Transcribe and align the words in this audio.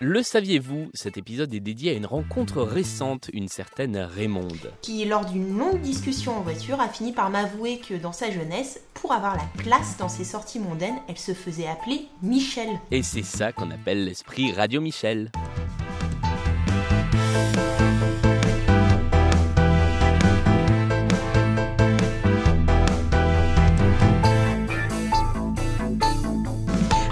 Le 0.00 0.24
saviez-vous 0.24 0.90
Cet 0.92 1.18
épisode 1.18 1.54
est 1.54 1.60
dédié 1.60 1.92
à 1.92 1.94
une 1.94 2.04
rencontre 2.04 2.62
récente, 2.62 3.30
une 3.32 3.46
certaine 3.46 3.96
Raymonde. 3.96 4.72
Qui, 4.82 5.04
lors 5.04 5.24
d'une 5.24 5.56
longue 5.56 5.80
discussion 5.82 6.36
en 6.36 6.40
voiture, 6.40 6.80
a 6.80 6.88
fini 6.88 7.12
par 7.12 7.30
m'avouer 7.30 7.78
que 7.78 7.94
dans 7.94 8.10
sa 8.10 8.28
jeunesse, 8.28 8.80
pour 8.94 9.12
avoir 9.12 9.36
la 9.36 9.62
classe 9.62 9.96
dans 9.96 10.08
ses 10.08 10.24
sorties 10.24 10.58
mondaines, 10.58 10.96
elle 11.06 11.16
se 11.16 11.32
faisait 11.32 11.68
appeler 11.68 12.08
Michel. 12.22 12.70
Et 12.90 13.04
c'est 13.04 13.22
ça 13.22 13.52
qu'on 13.52 13.70
appelle 13.70 14.04
l'esprit 14.04 14.50
Radio 14.50 14.80
Michel. 14.80 15.30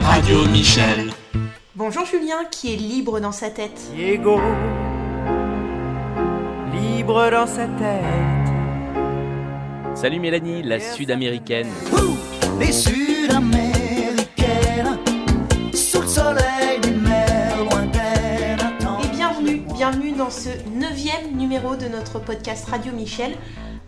Radio 0.01 0.49
Michel. 0.49 1.12
Bonjour 1.85 2.07
Julien, 2.07 2.45
qui 2.49 2.73
est 2.73 2.77
libre 2.77 3.19
dans 3.19 3.33
sa 3.33 3.51
tête. 3.51 3.91
Diego, 3.93 4.39
libre 6.73 7.29
dans 7.29 7.49
sa 7.49 7.67
tête. 7.67 8.05
Salut 9.97 10.21
Mélanie, 10.21 10.63
la 10.63 10.79
sud-américaine. 10.79 11.67
Les 12.61 12.71
Sud-Américaines, 12.71 14.97
sous 15.75 16.03
le 16.03 16.07
soleil 16.07 16.79
des 16.83 16.93
mers 16.93 17.65
lointaines. 17.65 18.61
Et 19.03 19.09
bienvenue, 19.09 19.63
bienvenue 19.75 20.13
dans 20.13 20.31
ce 20.31 20.51
neuvième 20.71 21.37
numéro 21.37 21.75
de 21.75 21.89
notre 21.89 22.21
podcast 22.21 22.69
Radio 22.69 22.93
Michel. 22.93 23.33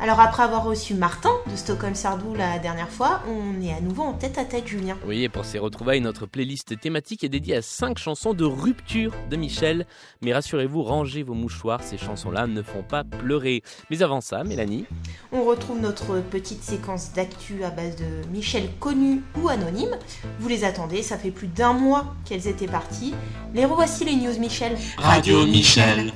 Alors 0.00 0.20
après 0.20 0.42
avoir 0.42 0.64
reçu 0.64 0.94
Martin 0.94 1.30
de 1.50 1.56
Stockholm 1.56 1.94
Sardou 1.94 2.34
la 2.34 2.58
dernière 2.58 2.90
fois, 2.90 3.22
on 3.28 3.62
est 3.62 3.72
à 3.72 3.80
nouveau 3.80 4.02
en 4.02 4.12
tête 4.12 4.38
à 4.38 4.44
tête 4.44 4.66
Julien. 4.66 4.98
Oui, 5.06 5.22
et 5.22 5.28
pour 5.28 5.44
ces 5.44 5.58
retrouvailles, 5.58 6.00
notre 6.00 6.26
playlist 6.26 6.78
thématique 6.80 7.24
est 7.24 7.28
dédiée 7.28 7.56
à 7.56 7.62
5 7.62 7.98
chansons 7.98 8.34
de 8.34 8.44
rupture 8.44 9.12
de 9.30 9.36
Michel. 9.36 9.86
Mais 10.20 10.34
rassurez-vous, 10.34 10.82
rangez 10.82 11.22
vos 11.22 11.34
mouchoirs, 11.34 11.82
ces 11.82 11.96
chansons-là 11.96 12.46
ne 12.46 12.62
font 12.62 12.82
pas 12.82 13.04
pleurer. 13.04 13.62
Mais 13.88 14.02
avant 14.02 14.20
ça, 14.20 14.42
Mélanie 14.44 14.84
On 15.32 15.44
retrouve 15.44 15.80
notre 15.80 16.20
petite 16.20 16.62
séquence 16.62 17.12
d'actu 17.12 17.64
à 17.64 17.70
base 17.70 17.96
de 17.96 18.28
Michel 18.32 18.68
connu 18.80 19.22
ou 19.40 19.48
anonyme. 19.48 19.96
Vous 20.40 20.48
les 20.48 20.64
attendez, 20.64 21.02
ça 21.02 21.16
fait 21.16 21.30
plus 21.30 21.48
d'un 21.48 21.72
mois 21.72 22.14
qu'elles 22.24 22.48
étaient 22.48 22.66
parties. 22.66 23.14
Les 23.54 23.64
revoici 23.64 24.04
les 24.04 24.16
news 24.16 24.38
Michel. 24.38 24.76
Radio 24.98 25.46
Michel. 25.46 26.12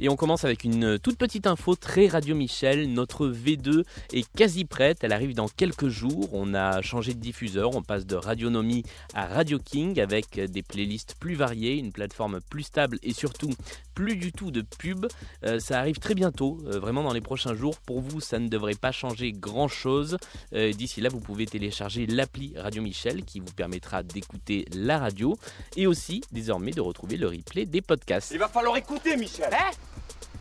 Et 0.00 0.08
on 0.08 0.14
commence 0.14 0.44
avec 0.44 0.62
une 0.62 0.98
toute 1.00 1.18
petite 1.18 1.48
info 1.48 1.74
très 1.74 2.06
Radio 2.06 2.36
Michel. 2.36 2.92
Notre 2.92 3.28
V2 3.28 3.82
est 4.12 4.30
quasi 4.36 4.64
prête. 4.64 4.98
Elle 5.02 5.12
arrive 5.12 5.34
dans 5.34 5.48
quelques 5.48 5.88
jours. 5.88 6.28
On 6.32 6.54
a 6.54 6.82
changé 6.82 7.14
de 7.14 7.18
diffuseur. 7.18 7.74
On 7.74 7.82
passe 7.82 8.06
de 8.06 8.14
Radionomie 8.14 8.84
à 9.14 9.26
Radio 9.26 9.58
King 9.58 10.00
avec 10.00 10.38
des 10.38 10.62
playlists 10.62 11.16
plus 11.18 11.34
variées, 11.34 11.76
une 11.78 11.90
plateforme 11.92 12.40
plus 12.48 12.62
stable 12.62 12.98
et 13.02 13.12
surtout 13.12 13.50
plus 13.94 14.14
du 14.14 14.30
tout 14.30 14.52
de 14.52 14.62
pub. 14.62 15.06
Euh, 15.44 15.58
ça 15.58 15.80
arrive 15.80 15.98
très 15.98 16.14
bientôt, 16.14 16.60
euh, 16.66 16.78
vraiment 16.78 17.02
dans 17.02 17.12
les 17.12 17.20
prochains 17.20 17.54
jours. 17.54 17.78
Pour 17.78 18.00
vous, 18.00 18.20
ça 18.20 18.38
ne 18.38 18.46
devrait 18.46 18.76
pas 18.76 18.92
changer 18.92 19.32
grand 19.32 19.66
chose. 19.66 20.16
Euh, 20.52 20.72
D'ici 20.72 21.00
là, 21.00 21.08
vous 21.08 21.18
pouvez 21.18 21.46
télécharger 21.46 22.06
l'appli 22.06 22.54
Radio 22.56 22.80
Michel 22.80 23.24
qui 23.24 23.40
vous 23.40 23.52
permettra 23.52 24.04
d'écouter 24.04 24.64
la 24.72 24.98
radio 24.98 25.36
et 25.76 25.88
aussi 25.88 26.20
désormais 26.30 26.70
de 26.70 26.80
retrouver 26.80 27.16
le 27.16 27.26
replay 27.26 27.66
des 27.66 27.80
podcasts. 27.80 28.30
Il 28.30 28.38
va 28.38 28.46
falloir 28.46 28.76
écouter, 28.76 29.16
Michel. 29.16 29.52
Hein? 29.52 29.72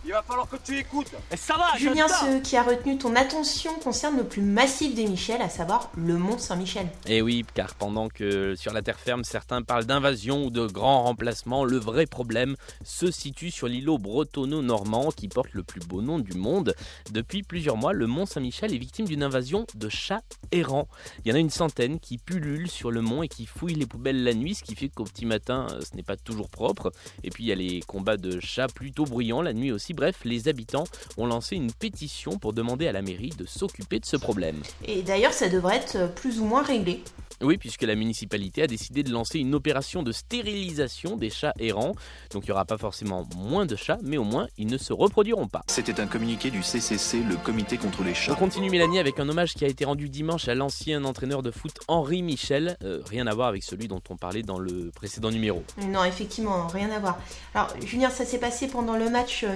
Il 0.07 0.13
va 0.13 0.23
falloir 0.23 0.47
que 0.47 0.55
tu 0.63 0.77
écoutes. 0.77 1.11
Et 1.33 1.35
ça 1.35 1.55
va, 1.57 1.77
Julien, 1.77 2.07
ce 2.07 2.39
qui 2.39 2.55
a 2.55 2.63
retenu 2.63 2.97
ton 2.97 3.13
attention 3.17 3.73
concerne 3.83 4.15
le 4.15 4.23
plus 4.23 4.41
massif 4.41 4.95
des 4.95 5.05
Michel, 5.05 5.41
à 5.41 5.49
savoir 5.49 5.91
le 5.97 6.17
Mont 6.17 6.37
Saint-Michel. 6.37 6.87
Et 7.07 7.21
oui, 7.21 7.43
car 7.53 7.75
pendant 7.75 8.07
que 8.07 8.55
sur 8.55 8.71
la 8.71 8.81
terre 8.81 9.01
ferme, 9.01 9.25
certains 9.25 9.63
parlent 9.63 9.83
d'invasion 9.83 10.45
ou 10.45 10.49
de 10.49 10.65
grand 10.65 11.03
remplacement, 11.03 11.65
le 11.65 11.75
vrai 11.75 12.05
problème 12.05 12.55
se 12.85 13.11
situe 13.11 13.51
sur 13.51 13.67
l'îlot 13.67 13.97
bretonno-normand 13.97 15.11
qui 15.11 15.27
porte 15.27 15.51
le 15.51 15.63
plus 15.63 15.81
beau 15.81 16.01
nom 16.01 16.19
du 16.19 16.37
monde. 16.37 16.73
Depuis 17.11 17.43
plusieurs 17.43 17.75
mois, 17.75 17.91
le 17.91 18.07
mont 18.07 18.25
Saint-Michel 18.25 18.73
est 18.73 18.77
victime 18.77 19.07
d'une 19.07 19.23
invasion 19.23 19.65
de 19.75 19.89
chats 19.89 20.23
errants. 20.53 20.87
Il 21.25 21.29
y 21.29 21.33
en 21.33 21.35
a 21.35 21.39
une 21.39 21.49
centaine 21.49 21.99
qui 21.99 22.17
pullulent 22.17 22.71
sur 22.71 22.91
le 22.91 23.01
mont 23.01 23.23
et 23.23 23.27
qui 23.27 23.45
fouillent 23.45 23.75
les 23.75 23.85
poubelles 23.85 24.23
la 24.23 24.33
nuit, 24.33 24.55
ce 24.55 24.63
qui 24.63 24.75
fait 24.75 24.87
qu'au 24.87 25.03
petit 25.03 25.25
matin, 25.25 25.67
ce 25.81 25.97
n'est 25.97 26.03
pas 26.03 26.15
toujours 26.15 26.47
propre. 26.47 26.93
Et 27.25 27.29
puis 27.29 27.43
il 27.43 27.47
y 27.47 27.51
a 27.51 27.55
les 27.55 27.81
combats 27.81 28.15
de 28.15 28.39
chats 28.39 28.67
plutôt 28.67 29.03
bruyants 29.03 29.41
la 29.41 29.51
nuit 29.51 29.73
aussi. 29.73 29.95
Bref, 29.97 30.17
les 30.25 30.47
habitants 30.47 30.83
ont 31.17 31.25
lancé 31.25 31.55
une 31.55 31.71
pétition 31.71 32.37
pour 32.37 32.53
demander 32.53 32.87
à 32.87 32.91
la 32.91 33.01
mairie 33.01 33.33
de 33.35 33.47
s'occuper 33.47 33.99
de 33.99 34.05
ce 34.05 34.15
problème. 34.15 34.61
Et 34.85 35.01
d'ailleurs, 35.01 35.33
ça 35.33 35.49
devrait 35.49 35.77
être 35.77 36.13
plus 36.13 36.39
ou 36.39 36.45
moins 36.45 36.61
réglé. 36.61 37.01
Oui, 37.41 37.57
puisque 37.57 37.83
la 37.83 37.93
municipalité 37.95 38.63
a 38.63 38.67
décidé 38.67 39.03
de 39.03 39.11
lancer 39.11 39.37
une 39.37 39.53
opération 39.53 40.01
de 40.01 40.11
stérilisation 40.11 41.17
des 41.17 41.29
chats 41.29 41.53
errants. 41.59 41.93
Donc 42.31 42.45
il 42.45 42.47
n'y 42.47 42.51
aura 42.51 42.65
pas 42.65 42.79
forcément 42.79 43.27
moins 43.35 43.67
de 43.67 43.75
chats, 43.75 43.99
mais 44.03 44.17
au 44.17 44.23
moins 44.23 44.47
ils 44.57 44.65
ne 44.65 44.77
se 44.79 44.91
reproduiront 44.91 45.47
pas. 45.47 45.61
C'était 45.67 45.99
un 45.99 46.07
communiqué 46.07 46.49
du 46.49 46.63
CCC, 46.63 47.21
le 47.21 47.35
comité 47.35 47.77
contre 47.77 48.03
les 48.03 48.11
On 48.11 48.15
chats. 48.15 48.33
continue 48.35 48.71
Mélanie 48.71 48.97
avec 48.97 49.19
un 49.19 49.29
hommage 49.29 49.53
qui 49.53 49.65
a 49.65 49.67
été 49.67 49.85
rendu 49.85 50.09
dimanche 50.09 50.47
à 50.47 50.55
l'ancien 50.55 51.03
entraîneur 51.03 51.43
de 51.43 51.51
foot 51.51 51.73
Henri 51.87 52.23
Michel. 52.23 52.75
Euh, 52.83 53.01
rien 53.07 53.27
à 53.27 53.35
voir 53.35 53.49
avec 53.49 53.61
celui 53.63 53.87
dont 53.87 54.01
on 54.09 54.15
parlait 54.17 54.41
dans 54.41 54.57
le 54.57 54.89
précédent 54.89 55.29
numéro. 55.29 55.63
Non, 55.89 56.03
effectivement, 56.05 56.65
rien 56.65 56.89
à 56.89 56.97
voir. 56.97 57.19
Alors, 57.53 57.69
Julien, 57.85 58.09
ça 58.09 58.25
s'est 58.25 58.39
passé 58.39 58.67
pendant 58.67 58.97
le 58.97 59.11
match 59.11 59.43
euh, 59.43 59.55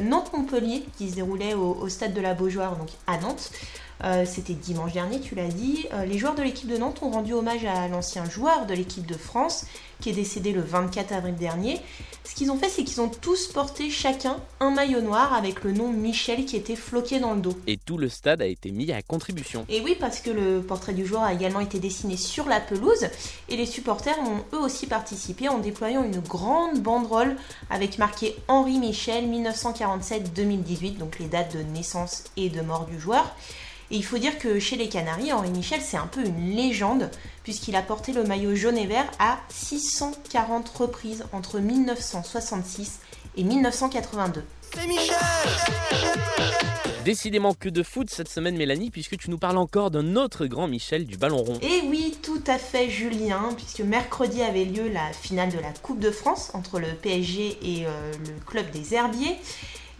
Qui 0.97 1.09
se 1.09 1.15
déroulait 1.15 1.53
au, 1.53 1.73
au 1.73 1.89
stade 1.89 2.13
de 2.13 2.21
la 2.21 2.33
Beaujoire, 2.33 2.75
donc 2.75 2.89
à 3.07 3.17
Nantes. 3.17 3.51
Euh, 4.03 4.25
C'était 4.25 4.53
dimanche 4.53 4.94
dernier, 4.94 5.19
tu 5.19 5.35
l'as 5.35 5.47
dit. 5.47 5.85
Euh, 5.94 6.06
les 6.06 6.17
joueurs 6.17 6.35
de 6.35 6.41
l'équipe 6.41 6.67
de 6.67 6.78
Nantes 6.78 7.00
ont 7.01 7.12
rendu 7.12 7.34
hommage 7.34 7.66
à 7.66 7.88
l'ancien 7.88 8.25
joueur 8.25 8.66
de 8.66 8.73
l'équipe 8.73 9.06
de 9.06 9.16
France 9.16 9.66
qui 10.00 10.09
est 10.09 10.13
décédé 10.13 10.51
le 10.51 10.62
24 10.62 11.13
avril 11.13 11.35
dernier. 11.35 11.79
Ce 12.23 12.34
qu'ils 12.34 12.51
ont 12.51 12.57
fait, 12.57 12.69
c'est 12.69 12.84
qu'ils 12.84 13.01
ont 13.01 13.09
tous 13.09 13.47
porté 13.47 13.90
chacun 13.90 14.38
un 14.59 14.72
maillot 14.72 15.01
noir 15.01 15.34
avec 15.34 15.63
le 15.63 15.73
nom 15.73 15.91
Michel 15.91 16.45
qui 16.45 16.56
était 16.56 16.75
floqué 16.75 17.19
dans 17.19 17.34
le 17.34 17.41
dos. 17.41 17.53
Et 17.67 17.78
tout 17.78 17.97
le 17.97 18.09
stade 18.09 18.41
a 18.41 18.45
été 18.45 18.72
mis 18.72 18.91
à 18.91 19.01
contribution. 19.01 19.66
Et 19.69 19.81
oui, 19.81 19.95
parce 20.00 20.19
que 20.19 20.31
le 20.31 20.61
portrait 20.61 20.94
du 20.94 21.06
joueur 21.06 21.23
a 21.23 21.34
également 21.34 21.59
été 21.59 21.79
dessiné 21.79 22.17
sur 22.17 22.47
la 22.47 22.59
pelouse 22.59 23.07
et 23.50 23.57
les 23.57 23.66
supporters 23.66 24.17
ont 24.19 24.56
eux 24.56 24.61
aussi 24.61 24.88
participé 24.88 25.50
en 25.50 25.59
déployant 25.59 26.03
une 26.03 26.19
grande 26.19 26.79
banderole 26.79 27.35
avec 27.69 27.97
marqué 27.97 28.35
Henri 28.47 28.79
Michel 28.79 29.25
1947-2018, 29.29 30.97
donc 30.97 31.19
les 31.19 31.28
dates 31.28 31.56
de 31.56 31.63
naissance 31.63 32.23
et 32.38 32.50
de 32.50 32.61
mort 32.61 32.85
du 32.85 33.00
joueur. 33.00 33.35
Et 33.91 33.97
il 33.97 34.06
faut 34.06 34.18
dire 34.18 34.38
que 34.38 34.57
chez 34.57 34.78
les 34.78 34.88
Canaries, 34.88 35.34
Henri 35.34 35.52
Michel, 35.52 35.81
c'est 35.81 35.97
un 35.97 36.07
peu 36.07 36.25
une 36.25 36.56
légende, 36.56 37.12
puisqu'il 37.44 37.75
a 37.75 37.81
porté 37.81 38.13
le 38.13 38.24
maillot 38.24 38.56
jaune 38.56 38.78
et 38.78 38.88
vert 38.88 39.12
à 39.19 39.40
640 39.50 40.69
reprises 40.69 41.25
entre 41.34 41.59
1966 41.59 43.00
et 43.35 43.44
1982. 43.44 44.44
Décidément 47.03 47.53
que 47.53 47.68
de 47.68 47.84
foot 47.84 48.09
cette 48.09 48.29
semaine 48.29 48.56
Mélanie, 48.56 48.91
puisque 48.91 49.18
tu 49.18 49.29
nous 49.29 49.38
parles 49.38 49.57
encore 49.57 49.91
d'un 49.91 50.16
autre 50.16 50.46
grand 50.46 50.69
Michel 50.69 51.06
du 51.06 51.18
ballon 51.18 51.44
rond. 51.44 51.59
Et 51.62 51.81
oui, 51.88 52.16
tout 52.22 52.44
à 52.47 52.58
fait 52.58 52.90
Julien, 52.90 53.50
puisque 53.58 53.81
mercredi 53.81 54.41
avait 54.41 54.66
lieu 54.66 54.88
la 54.88 55.12
finale 55.12 55.50
de 55.50 55.59
la 55.59 55.73
Coupe 55.81 56.00
de 56.00 56.12
France 56.12 56.52
entre 56.53 56.79
le 56.79 56.88
PSG 57.02 57.58
et 57.62 57.88
euh, 57.88 58.12
le 58.25 58.46
club 58.46 58.69
des 58.72 58.94
Herbiers. 58.94 59.38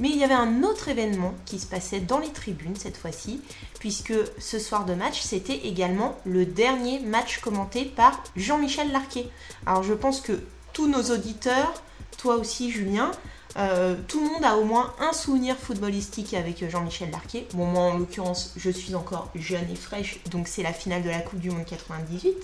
Mais 0.02 0.10
il 0.10 0.18
y 0.18 0.24
avait 0.24 0.34
un 0.34 0.64
autre 0.64 0.90
événement 0.90 1.36
qui 1.46 1.60
se 1.60 1.68
passait 1.68 2.00
dans 2.00 2.18
les 2.18 2.32
tribunes 2.32 2.76
cette 2.76 2.98
fois-ci, 2.98 3.40
puisque 3.80 4.16
ce 4.40 4.58
soir 4.58 4.86
de 4.86 4.96
match, 4.96 5.22
c'était 5.22 5.58
également 5.58 6.18
le 6.26 6.48
dernier 6.48 7.00
match 7.02 7.40
commenté 7.40 7.86
par 7.86 8.24
Jean-Michel 8.36 8.92
Larquet. 8.92 9.30
Alors 9.68 9.84
je 9.84 9.94
pense 9.94 10.20
que 10.20 10.42
tous 10.74 10.88
nos 10.88 11.04
auditeurs, 11.12 11.84
toi 12.18 12.38
aussi 12.38 12.72
Julien, 12.72 13.12
euh, 13.58 13.96
tout 14.08 14.20
le 14.24 14.32
monde 14.32 14.44
a 14.44 14.58
au 14.58 14.64
moins 14.64 14.92
un 15.00 15.14
souvenir 15.14 15.56
footballistique 15.56 16.34
avec 16.34 16.68
Jean-Michel 16.68 17.12
Larquet. 17.12 17.48
Bon, 17.54 17.68
moi 17.68 17.84
en 17.84 18.00
l'occurrence, 18.00 18.54
je 18.58 18.72
suis 18.72 18.96
encore 18.96 19.30
jeune 19.36 19.70
et 19.72 19.76
fraîche, 19.76 20.20
donc 20.32 20.48
c'est 20.48 20.64
la 20.64 20.74
finale 20.74 21.04
de 21.04 21.10
la 21.10 21.20
Coupe 21.20 21.40
du 21.40 21.52
Monde 21.52 21.66
98. 21.66 22.36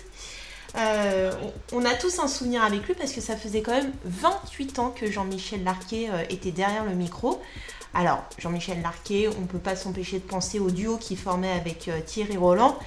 Euh, 0.76 1.32
on 1.72 1.86
a 1.86 1.94
tous 1.94 2.20
un 2.20 2.28
souvenir 2.28 2.64
avec 2.64 2.86
lui 2.88 2.94
parce 2.94 3.14
que 3.14 3.22
ça 3.22 3.36
faisait 3.36 3.62
quand 3.62 3.72
même 3.72 3.92
28 4.06 4.80
ans 4.80 4.90
que 4.90 5.10
Jean-Michel 5.10 5.64
Larquet 5.64 6.10
euh, 6.12 6.24
était 6.30 6.52
derrière 6.52 6.86
le 6.86 6.94
micro. 6.94 7.42
Alors, 7.94 8.24
Jean-Michel 8.38 8.82
Larquet, 8.82 9.30
on 9.38 9.42
ne 9.42 9.48
peut 9.48 9.60
pas 9.60 9.76
s'empêcher 9.76 10.20
de 10.20 10.26
penser 10.26 10.60
au 10.60 10.70
duo 10.70 10.98
qu'il 10.98 11.18
formait 11.18 11.52
avec 11.52 11.88
euh, 11.88 12.00
Thierry 12.06 12.38
Roland. 12.38 12.78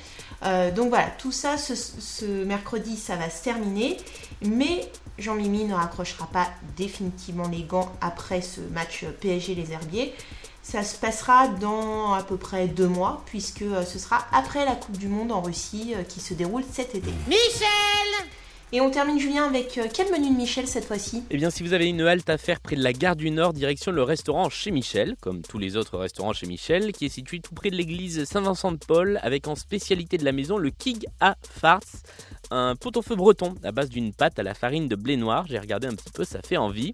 Donc 0.74 0.88
voilà, 0.88 1.08
tout 1.18 1.32
ça, 1.32 1.58
ce, 1.58 1.74
ce 1.74 2.24
mercredi, 2.24 2.96
ça 2.96 3.14
va 3.16 3.28
se 3.28 3.44
terminer. 3.44 3.98
Mais 4.40 4.90
Jean-Mimi 5.18 5.64
ne 5.64 5.74
raccrochera 5.74 6.26
pas 6.28 6.48
définitivement 6.78 7.46
les 7.46 7.62
gants 7.62 7.92
après 8.00 8.40
ce 8.40 8.62
match 8.62 9.04
PSG 9.20 9.54
Les 9.54 9.72
Herbiers. 9.72 10.14
Ça 10.62 10.82
se 10.82 10.96
passera 10.96 11.48
dans 11.48 12.12
à 12.12 12.22
peu 12.22 12.36
près 12.36 12.68
deux 12.68 12.86
mois, 12.86 13.22
puisque 13.26 13.62
euh, 13.62 13.84
ce 13.84 13.98
sera 13.98 14.26
après 14.32 14.64
la 14.64 14.74
Coupe 14.74 14.98
du 14.98 15.08
Monde 15.08 15.32
en 15.32 15.40
Russie 15.40 15.94
euh, 15.96 16.02
qui 16.02 16.20
se 16.20 16.34
déroule 16.34 16.62
cet 16.70 16.94
été. 16.94 17.10
Michel 17.26 18.28
Et 18.70 18.80
on 18.80 18.90
termine 18.90 19.18
Julien 19.18 19.46
avec 19.46 19.78
euh, 19.78 19.86
quel 19.92 20.12
menu 20.12 20.30
de 20.30 20.36
Michel 20.36 20.68
cette 20.68 20.84
fois-ci? 20.84 21.24
Eh 21.30 21.38
bien, 21.38 21.50
si 21.50 21.62
vous 21.62 21.72
avez 21.72 21.86
une 21.86 22.02
halte 22.02 22.28
à 22.28 22.36
faire 22.36 22.60
près 22.60 22.76
de 22.76 22.82
la 22.82 22.92
gare 22.92 23.16
du 23.16 23.30
Nord, 23.30 23.54
direction 23.54 23.90
le 23.90 24.02
restaurant 24.02 24.50
chez 24.50 24.70
Michel, 24.70 25.16
comme 25.20 25.40
tous 25.42 25.58
les 25.58 25.76
autres 25.76 25.98
restaurants 25.98 26.34
chez 26.34 26.46
Michel, 26.46 26.92
qui 26.92 27.06
est 27.06 27.10
situé 27.10 27.40
tout 27.40 27.54
près 27.54 27.70
de 27.70 27.76
l'église 27.76 28.24
Saint-Vincent 28.24 28.72
de 28.72 28.78
Paul, 28.86 29.18
avec 29.22 29.48
en 29.48 29.56
spécialité 29.56 30.18
de 30.18 30.24
la 30.24 30.32
maison 30.32 30.58
le 30.58 30.70
Kig 30.70 31.06
à 31.20 31.36
farce, 31.42 32.02
un 32.50 32.76
pot-au-feu 32.76 33.16
breton 33.16 33.54
à 33.64 33.72
base 33.72 33.88
d'une 33.88 34.12
pâte 34.12 34.38
à 34.38 34.42
la 34.42 34.54
farine 34.54 34.88
de 34.88 34.96
blé 34.96 35.16
noir. 35.16 35.46
J'ai 35.48 35.58
regardé 35.58 35.86
un 35.86 35.94
petit 35.94 36.10
peu, 36.12 36.24
ça 36.24 36.40
fait 36.42 36.56
envie. 36.56 36.92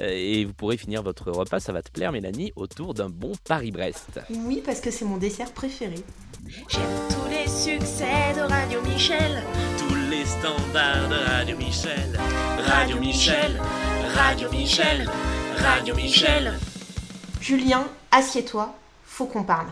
Euh, 0.00 0.08
Et 0.10 0.44
vous 0.44 0.54
pourrez 0.54 0.76
finir 0.76 1.02
votre 1.02 1.30
repas, 1.30 1.60
ça 1.60 1.72
va 1.72 1.82
te 1.82 1.90
plaire, 1.90 2.12
Mélanie, 2.12 2.52
autour 2.56 2.94
d'un 2.94 3.08
bon 3.10 3.32
Paris-Brest. 3.44 4.20
Oui, 4.30 4.62
parce 4.64 4.80
que 4.80 4.90
c'est 4.90 5.04
mon 5.04 5.16
dessert 5.18 5.52
préféré. 5.52 5.96
J'aime 6.68 6.82
tous 7.08 7.28
les 7.30 7.46
succès 7.48 8.34
de 8.34 8.40
Radio 8.40 8.80
Michel. 8.82 9.42
Tous 9.78 9.94
les 10.10 10.24
standards 10.24 11.08
de 11.08 11.14
Radio 11.30 11.56
Michel. 11.56 12.18
Radio 12.58 12.98
Michel, 12.98 13.60
Radio 14.14 14.50
Michel, 14.50 15.08
Radio 15.56 15.94
Michel. 15.94 16.54
Julien, 17.40 17.86
assieds-toi, 18.10 18.74
faut 19.04 19.26
qu'on 19.26 19.44
parle. 19.44 19.66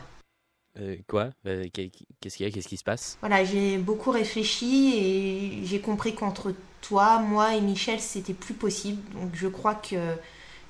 Euh, 0.79 0.97
quoi? 1.09 1.31
Euh, 1.47 1.67
qu'est- 1.73 1.91
Qu'est-ce 2.21 2.37
qu'il 2.37 2.47
y 2.47 2.49
a? 2.49 2.53
Qu'est-ce 2.53 2.69
qui 2.69 2.77
se 2.77 2.85
passe? 2.85 3.17
Voilà, 3.21 3.45
j'ai 3.45 3.79
beaucoup 3.79 4.11
réfléchi 4.11 4.95
et 4.97 5.67
j'ai 5.67 5.81
compris 5.81 6.15
qu'entre 6.15 6.53
toi, 6.81 7.19
moi 7.21 7.55
et 7.55 7.61
Michel, 7.61 8.01
c'était 8.01 8.35
plus 8.35 8.55
possible. 8.55 9.01
Donc 9.15 9.31
je 9.35 9.49
crois 9.49 9.75
que, 9.75 9.97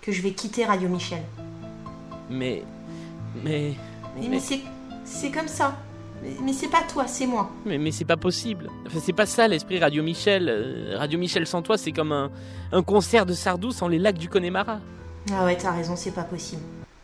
que 0.02 0.12
je 0.12 0.22
vais 0.22 0.32
quitter 0.32 0.64
Radio 0.64 0.88
Michel. 0.88 1.22
Mais. 2.28 2.62
Mais. 3.44 3.74
Mais, 4.18 4.28
mais 4.28 4.40
c'est, 4.40 4.60
c'est 5.04 5.30
comme 5.30 5.48
ça. 5.48 5.76
Mais, 6.22 6.30
mais 6.42 6.52
c'est 6.52 6.68
pas 6.68 6.82
toi, 6.82 7.06
c'est 7.06 7.26
moi. 7.26 7.50
Mais, 7.64 7.78
mais 7.78 7.92
c'est 7.92 8.04
pas 8.04 8.16
possible. 8.16 8.68
Enfin, 8.86 8.98
c'est 9.02 9.12
pas 9.12 9.26
ça 9.26 9.48
l'esprit 9.48 9.78
Radio 9.78 10.02
Michel. 10.02 10.48
Euh, 10.48 10.96
Radio 10.98 11.18
Michel 11.18 11.46
sans 11.46 11.62
toi, 11.62 11.78
c'est 11.78 11.92
comme 11.92 12.12
un, 12.12 12.30
un 12.72 12.82
concert 12.82 13.24
de 13.26 13.32
Sardou 13.32 13.70
sans 13.70 13.88
les 13.88 13.98
lacs 13.98 14.18
du 14.18 14.28
Connemara. 14.28 14.80
Ah 15.32 15.44
ouais, 15.44 15.56
t'as 15.56 15.72
raison, 15.72 15.96
c'est 15.96 16.10
pas 16.12 16.24
possible. 16.24 16.62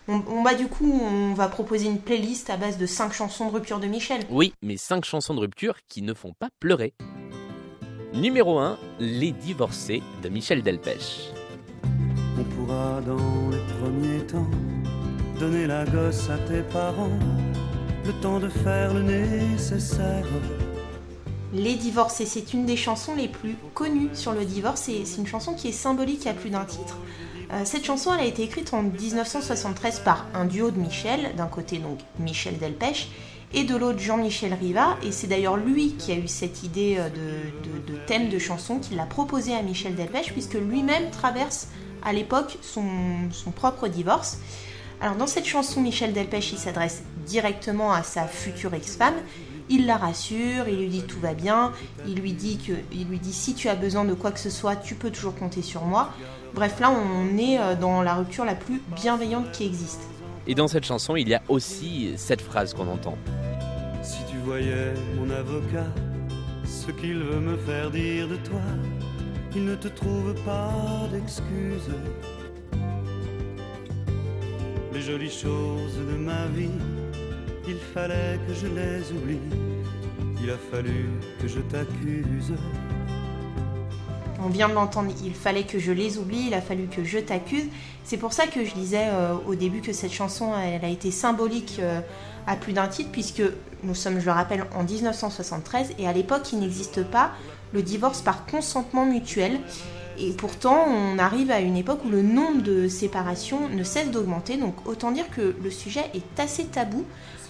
On, 0.08 0.22
on- 0.28 0.42
bah, 0.42 0.54
du 0.54 0.66
coup, 0.68 0.90
on 1.02 1.34
va 1.34 1.48
proposer 1.48 1.86
une 1.86 1.98
playlist 2.00 2.50
à 2.50 2.56
base 2.56 2.76
de 2.78 2.86
5 2.86 3.12
chansons 3.12 3.48
de 3.48 3.52
rupture 3.54 3.78
de 3.80 3.86
Michel. 3.86 4.20
Oui, 4.30 4.52
mais 4.62 4.76
5 4.76 5.04
chansons 5.04 5.34
de 5.34 5.40
rupture 5.40 5.76
qui 5.88 6.02
ne 6.02 6.12
font 6.14 6.32
pas 6.38 6.48
pleurer. 6.60 6.92
Numéro 8.16 8.58
1, 8.58 8.78
Les 8.98 9.30
divorcés 9.30 10.02
de 10.22 10.30
Michel 10.30 10.62
Delpech. 10.62 11.32
On 12.38 12.44
pourra 12.44 13.02
dans 13.02 13.50
les 13.50 13.60
premiers 13.78 14.24
temps 14.26 14.48
donner 15.38 15.66
la 15.66 15.84
gosse 15.84 16.30
à 16.30 16.38
tes 16.38 16.62
parents, 16.62 17.18
le 18.06 18.12
temps 18.22 18.40
de 18.40 18.48
faire 18.48 18.94
le 18.94 19.02
nécessaire. 19.02 20.24
Les 21.52 21.74
divorcés, 21.74 22.24
c'est 22.24 22.54
une 22.54 22.64
des 22.64 22.76
chansons 22.76 23.14
les 23.14 23.28
plus 23.28 23.56
connues 23.74 24.08
sur 24.14 24.32
le 24.32 24.46
divorce 24.46 24.88
et 24.88 25.04
c'est 25.04 25.20
une 25.20 25.26
chanson 25.26 25.52
qui 25.52 25.68
est 25.68 25.72
symbolique 25.72 26.26
à 26.26 26.32
plus 26.32 26.48
d'un 26.48 26.64
titre. 26.64 26.96
Euh, 27.52 27.60
cette 27.64 27.84
chanson, 27.84 28.14
elle 28.14 28.20
a 28.20 28.26
été 28.26 28.42
écrite 28.42 28.72
en 28.72 28.82
1973 28.82 30.00
par 30.00 30.26
un 30.32 30.46
duo 30.46 30.70
de 30.70 30.78
Michel, 30.78 31.34
d'un 31.36 31.48
côté 31.48 31.76
donc 31.78 31.98
Michel 32.18 32.56
Delpech 32.56 33.08
et 33.54 33.64
de 33.64 33.76
l'autre 33.76 33.98
Jean-Michel 33.98 34.54
Riva, 34.54 34.96
et 35.02 35.12
c'est 35.12 35.26
d'ailleurs 35.26 35.56
lui 35.56 35.94
qui 35.94 36.12
a 36.12 36.16
eu 36.16 36.28
cette 36.28 36.62
idée 36.62 36.96
euh, 36.98 37.08
de, 37.08 37.96
thème 38.06 38.28
de 38.28 38.38
chanson 38.38 38.78
qu'il 38.78 38.96
l'a 38.96 39.06
proposé 39.06 39.54
à 39.54 39.62
Michel 39.62 39.94
Delpech 39.94 40.32
puisque 40.32 40.54
lui-même 40.54 41.10
traverse 41.10 41.68
à 42.04 42.12
l'époque 42.12 42.58
son, 42.62 42.84
propre 43.54 43.88
divorce. 43.88 44.38
Alors 45.00 45.16
dans 45.16 45.26
cette 45.26 45.46
chanson, 45.46 45.80
Michel 45.80 46.12
Delpech 46.12 46.54
s'adresse 46.56 47.02
directement 47.26 47.92
à 47.92 48.02
sa 48.02 48.26
future 48.26 48.74
ex-femme. 48.74 49.16
Il 49.68 49.86
la 49.86 49.96
rassure, 49.96 50.68
il 50.68 50.78
lui 50.78 50.88
dit 50.88 51.02
tout 51.02 51.18
va 51.18 51.34
bien, 51.34 51.72
il 52.06 52.14
lui 52.14 52.32
dit 52.32 52.58
que, 52.58 52.72
il 52.92 53.08
lui 53.08 53.18
dit 53.18 53.32
si 53.32 53.54
tu 53.54 53.68
as 53.68 53.74
besoin 53.74 54.04
de 54.04 54.14
quoi 54.14 54.30
que 54.30 54.38
ce 54.38 54.50
soit, 54.50 54.76
tu 54.76 54.94
peux 54.94 55.10
toujours 55.10 55.34
compter 55.34 55.62
sur 55.62 55.84
moi. 55.84 56.12
Bref, 56.54 56.78
là 56.78 56.90
on 56.90 57.36
est 57.36 57.58
euh, 57.58 57.74
dans 57.74 58.02
la 58.02 58.14
rupture 58.14 58.44
la 58.44 58.54
plus 58.54 58.80
bienveillante 58.94 59.50
qui 59.50 59.66
existe. 59.66 60.02
Et 60.48 60.54
dans 60.54 60.68
cette 60.68 60.84
chanson, 60.84 61.16
il 61.16 61.28
y 61.28 61.34
a 61.34 61.42
aussi 61.48 62.12
cette 62.16 62.40
phrase 62.40 62.72
qu'on 62.72 62.86
entend. 62.86 63.18
Si 64.02 64.24
tu 64.30 64.38
voyais 64.38 64.94
mon 65.16 65.28
avocat, 65.30 65.92
ce 66.64 66.92
qu'il 66.92 67.18
veut 67.18 67.40
me 67.40 67.56
faire 67.56 67.90
dire 67.90 68.28
de 68.28 68.36
toi, 68.36 68.60
il 69.56 69.64
ne 69.64 69.74
te 69.74 69.88
trouve 69.88 70.34
pas 70.44 71.08
d'excuses. 71.10 71.90
Les 74.92 75.02
jolies 75.02 75.30
choses 75.30 75.98
de 75.98 76.16
ma 76.16 76.46
vie, 76.46 76.78
il 77.66 77.78
fallait 77.92 78.38
que 78.46 78.54
je 78.54 78.66
les 78.68 79.12
oublie. 79.12 79.40
Il 80.40 80.50
a 80.50 80.58
fallu 80.70 81.06
que 81.40 81.48
je 81.48 81.60
t'accuse. 81.60 82.52
On 84.46 84.48
vient 84.48 84.68
de 84.68 84.74
l'entendre, 84.74 85.10
il 85.24 85.34
fallait 85.34 85.64
que 85.64 85.80
je 85.80 85.90
les 85.90 86.18
oublie, 86.18 86.44
il 86.46 86.54
a 86.54 86.60
fallu 86.60 86.86
que 86.86 87.02
je 87.02 87.18
t'accuse. 87.18 87.64
C'est 88.04 88.16
pour 88.16 88.32
ça 88.32 88.46
que 88.46 88.64
je 88.64 88.74
disais 88.74 89.06
euh, 89.08 89.34
au 89.48 89.56
début 89.56 89.80
que 89.80 89.92
cette 89.92 90.12
chanson, 90.12 90.52
elle 90.56 90.84
a 90.84 90.88
été 90.88 91.10
symbolique 91.10 91.78
euh, 91.80 92.00
à 92.46 92.54
plus 92.54 92.72
d'un 92.72 92.86
titre, 92.86 93.10
puisque 93.10 93.42
nous 93.82 93.96
sommes, 93.96 94.20
je 94.20 94.26
le 94.26 94.30
rappelle, 94.30 94.64
en 94.72 94.84
1973, 94.84 95.94
et 95.98 96.06
à 96.06 96.12
l'époque, 96.12 96.52
il 96.52 96.60
n'existe 96.60 97.02
pas 97.02 97.32
le 97.72 97.82
divorce 97.82 98.22
par 98.22 98.46
consentement 98.46 99.04
mutuel. 99.04 99.58
Et 100.16 100.30
pourtant, 100.30 100.86
on 100.86 101.18
arrive 101.18 101.50
à 101.50 101.58
une 101.58 101.76
époque 101.76 102.04
où 102.04 102.08
le 102.08 102.22
nombre 102.22 102.62
de 102.62 102.86
séparations 102.86 103.68
ne 103.68 103.82
cesse 103.82 104.12
d'augmenter, 104.12 104.58
donc 104.58 104.86
autant 104.86 105.10
dire 105.10 105.28
que 105.28 105.56
le 105.60 105.70
sujet 105.72 106.04
est 106.14 106.40
assez 106.40 106.66
tabou, 106.66 107.04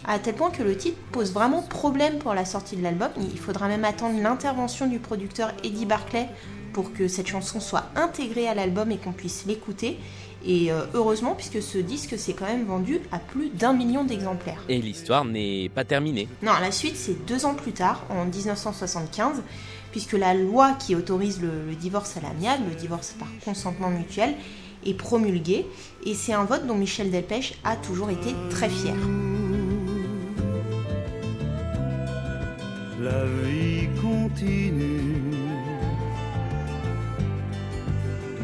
à 0.07 0.19
tel 0.19 0.35
point 0.35 0.51
que 0.51 0.63
le 0.63 0.79
titre 0.79 0.97
pose 1.13 1.35
vraiment 1.35 1.61
problème 1.61 2.19
pour 2.19 2.33
la 2.33 2.47
sortie 2.47 2.77
de 2.77 2.83
l'album. 2.83 3.11
Il 3.21 3.39
faudra 3.39 3.69
même 3.69 3.85
attendre 3.85 4.19
l'intervention 4.19 4.87
du 4.87 4.99
producteur 4.99 5.53
Eddie 5.63 5.85
Barclay 5.85 6.29
pour 6.76 6.93
que 6.93 7.08
cette 7.08 7.26
chanson 7.26 7.58
soit 7.58 7.84
intégrée 7.96 8.49
à 8.49 8.55
l'album 8.55 8.90
et 8.90 8.99
qu'on 8.99 9.12
puisse 9.12 9.46
l'écouter. 9.46 9.96
Et 10.44 10.70
euh, 10.70 10.84
heureusement, 10.93 11.34
puisque 11.34 11.62
ce 11.62 11.78
disque 11.78 12.19
s'est 12.19 12.34
quand 12.34 12.44
même 12.44 12.67
vendu 12.67 13.00
à 13.12 13.19
plus 13.19 13.49
d'un 13.49 13.73
million 13.73 14.05
d'exemplaires. 14.05 14.62
Et 14.69 14.82
l'histoire 14.82 15.25
n'est 15.25 15.70
pas 15.70 15.84
terminée. 15.84 16.28
Non, 16.43 16.52
la 16.61 16.70
suite, 16.70 16.96
c'est 16.96 17.25
deux 17.26 17.46
ans 17.46 17.55
plus 17.55 17.73
tard, 17.73 18.05
en 18.11 18.26
1975, 18.26 19.43
puisque 19.90 20.12
la 20.12 20.34
loi 20.34 20.75
qui 20.75 20.94
autorise 20.94 21.40
le, 21.40 21.64
le 21.67 21.75
divorce 21.75 22.19
à 22.19 22.20
l'amiable, 22.20 22.64
le 22.69 22.75
divorce 22.75 23.14
par 23.19 23.28
consentement 23.43 23.88
mutuel, 23.88 24.34
est 24.84 24.93
promulguée. 24.93 25.64
Et 26.05 26.12
c'est 26.12 26.34
un 26.34 26.44
vote 26.44 26.67
dont 26.67 26.76
Michel 26.76 27.11
Delpech 27.11 27.55
a 27.64 27.76
toujours 27.76 28.11
été 28.11 28.34
très 28.50 28.69
fier. 28.69 28.94
La 33.00 33.25
vie 33.25 33.88
continue, 34.02 35.16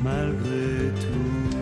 malgré 0.03 0.91
tout. 1.01 1.57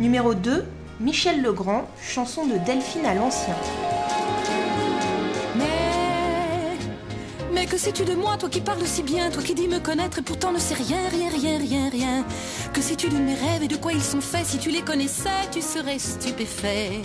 Numéro 0.00 0.34
2, 0.34 0.64
Michel 1.00 1.42
Legrand, 1.42 1.88
chanson 2.00 2.46
de 2.46 2.56
Delphine 2.58 3.06
à 3.06 3.14
l'ancien. 3.14 3.54
Mais, 5.56 6.76
mais 7.52 7.66
que 7.66 7.76
sais-tu 7.76 8.04
de 8.04 8.14
moi, 8.14 8.36
toi 8.36 8.48
qui 8.48 8.60
parles 8.60 8.86
si 8.86 9.02
bien, 9.02 9.30
toi 9.30 9.42
qui 9.42 9.54
dis 9.54 9.66
me 9.68 9.80
connaître 9.80 10.18
et 10.18 10.22
pourtant 10.22 10.52
ne 10.52 10.58
sais 10.58 10.74
rien, 10.74 11.08
rien, 11.10 11.30
rien, 11.30 11.58
rien, 11.58 11.88
rien. 11.90 12.24
Que 12.72 12.80
sais-tu 12.80 13.08
de 13.08 13.18
mes 13.18 13.34
rêves 13.34 13.64
et 13.64 13.68
de 13.68 13.76
quoi 13.76 13.92
ils 13.92 14.02
sont 14.02 14.20
faits? 14.20 14.46
Si 14.46 14.58
tu 14.58 14.70
les 14.70 14.82
connaissais, 14.82 15.48
tu 15.50 15.60
serais 15.60 15.98
stupéfait. 15.98 17.02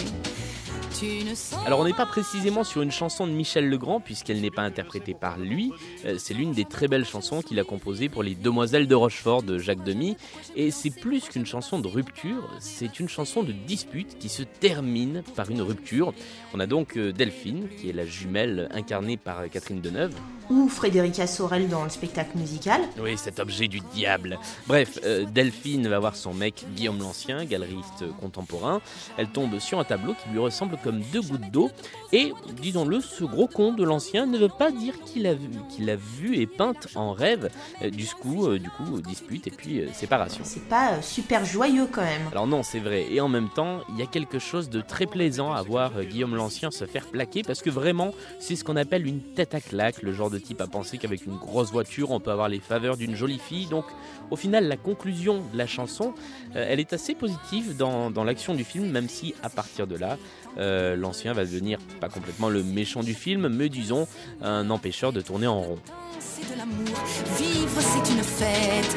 Alors 1.66 1.80
on 1.80 1.86
n'est 1.86 1.94
pas 1.94 2.06
précisément 2.06 2.64
sur 2.64 2.82
une 2.82 2.92
chanson 2.92 3.26
de 3.26 3.32
Michel 3.32 3.70
Legrand 3.70 4.00
puisqu'elle 4.00 4.42
n'est 4.42 4.52
pas 4.52 4.62
interprétée 4.62 5.14
par 5.14 5.38
lui. 5.38 5.72
Euh, 6.06 6.16
c'est 6.18 6.34
l'une 6.34 6.52
des 6.52 6.66
très 6.66 6.88
belles 6.88 7.06
chansons 7.06 7.42
qu'il 7.42 7.60
a 7.60 7.64
composées 7.64 8.10
pour 8.10 8.24
les 8.24 8.36
Demoiselles 8.36 8.88
de 8.88 8.96
Rochefort 8.96 9.44
de 9.44 9.58
Jacques 9.58 9.84
Demy. 9.84 10.18
Et 10.56 10.72
c'est 10.72 10.90
plus 10.90 11.28
qu'une 11.30 11.46
chanson 11.46 11.80
de 11.80 11.88
rupture, 11.88 12.50
c'est 12.60 13.00
une 13.00 13.10
chanson 13.10 13.44
de 13.44 13.52
dispute 13.52 14.18
qui 14.20 14.30
se 14.30 14.44
termine 14.44 15.24
par 15.36 15.50
une 15.50 15.62
rupture. 15.62 16.14
On 16.54 16.60
a 16.60 16.68
donc 16.68 16.98
euh, 16.98 17.12
Delphine, 17.12 17.68
qui 17.80 17.90
est 17.90 17.94
la 17.94 18.06
jumelle 18.06 18.70
incarnée 18.72 19.18
par 19.18 19.40
euh, 19.40 19.48
Catherine 19.48 19.82
Deneuve. 19.82 20.14
Ou 20.50 20.68
Frédérica 20.68 21.28
Sorel 21.28 21.70
dans 21.70 21.84
le 21.84 21.90
spectacle 21.90 22.38
musical. 22.38 22.82
Oui, 23.00 23.18
cet 23.18 23.40
objet 23.40 23.68
du 23.68 23.80
diable. 23.94 24.40
Bref, 24.68 25.00
euh, 25.04 25.26
Delphine 25.26 25.88
va 25.88 26.00
voir 26.00 26.16
son 26.16 26.34
mec 26.34 26.66
Guillaume 26.76 27.00
l'Ancien, 27.00 27.46
galeriste 27.46 28.06
contemporain. 28.20 28.82
Elle 29.18 29.28
tombe 29.28 29.60
sur 29.60 29.80
un 29.80 29.84
tableau 29.84 30.14
qui 30.14 30.30
lui 30.30 30.40
ressemble 30.40 30.78
comme 30.84 31.02
deux 31.12 31.22
gouttes 31.22 31.52
d'eau. 31.52 31.72
Et, 32.12 32.34
disons-le, 32.62 33.02
ce 33.02 33.24
gros 33.24 33.48
con 33.48 33.74
de 33.74 33.84
l'Ancien 33.84 34.26
ne 34.26 34.38
veut 34.38 34.50
pas 34.50 34.72
dire 34.72 34.94
qu'il 35.06 35.28
a 35.28 35.34
vu, 35.34 35.50
qu'il 35.70 35.90
a 35.90 35.96
vu 35.96 36.38
et 36.38 36.48
peinte 36.48 36.88
en 36.96 37.14
rêve. 37.14 37.50
Euh, 37.82 37.90
du 37.90 38.06
coup, 38.08 38.48
euh, 38.48 38.60
du 38.60 38.70
coup, 38.70 39.02
dispute 39.02 39.48
et 39.48 39.52
puis 39.52 39.84
séparation. 39.94 40.44
C'est 40.46 40.68
pas 40.68 41.02
super 41.02 41.46
joyeux 41.46 41.88
quand 41.92 42.04
même. 42.04 42.28
Alors 42.32 42.48
non, 42.48 42.64
c'est 42.64 42.80
vrai. 42.80 43.08
Et 43.12 43.22
en 43.22 43.30
même 43.30 43.50
temps, 43.50 43.82
il 43.90 43.98
y 43.98 44.02
a 44.02 44.08
quelque 44.08 44.40
chose 44.40 44.70
de 44.70 44.82
très 44.82 45.06
plaisant 45.06 45.54
à 45.54 45.62
voir 45.62 46.04
Guillaume 46.04 46.36
l'Ancien 46.36 46.72
se 46.72 46.86
faire 46.86 47.06
plaquer 47.08 47.44
parce 47.44 47.62
que 47.62 47.70
vraiment, 47.70 48.14
c'est 48.40 48.56
ce 48.56 48.64
qu'on 48.64 48.76
appelle 48.76 49.08
une 49.08 49.22
tête 49.22 49.56
à 49.56 49.62
claque, 49.62 50.02
le 50.02 50.14
genre 50.14 50.30
de 50.30 50.40
type 50.44 50.62
à 50.62 50.68
penser 50.68 50.98
qu'avec 50.98 51.26
une 51.26 51.38
grosse 51.38 51.72
voiture, 51.72 52.12
on 52.12 52.20
peut 52.20 52.32
avoir 52.32 52.50
les 52.50 52.60
faveurs 52.60 52.98
d'une 52.98 53.16
jolie 53.16 53.40
fille. 53.40 53.66
Donc, 53.68 53.86
au 54.30 54.36
final, 54.36 54.68
la 54.68 54.78
conclusion 54.78 55.44
de 55.52 55.58
la 55.58 55.66
chanson, 55.68 56.14
euh, 56.56 56.66
elle 56.70 56.80
est 56.80 56.94
assez 56.94 57.16
positive 57.16 57.76
dans, 57.78 58.12
dans 58.12 58.24
l'action 58.24 58.54
du 58.54 58.64
film, 58.64 58.90
même 58.92 59.10
si 59.10 59.34
à 59.42 59.50
partir 59.50 59.88
de 59.88 59.96
là, 59.96 60.18
Euh, 60.60 60.96
L'ancien 60.96 61.34
va 61.34 61.46
devenir 61.46 61.80
pas 62.00 62.10
complètement 62.10 62.48
le 62.48 62.62
méchant 62.62 63.02
du 63.02 63.16
film, 63.16 63.48
mais 63.48 63.70
disons 63.70 64.06
un 64.44 64.70
empêcheur 64.70 65.12
de 65.12 65.20
tourner 65.20 65.48
en 65.48 65.60
rond. 65.62 65.80
De 65.80 67.44
vivre 67.44 67.82
c'est 67.82 68.14
une 68.14 68.22
fête. 68.22 68.96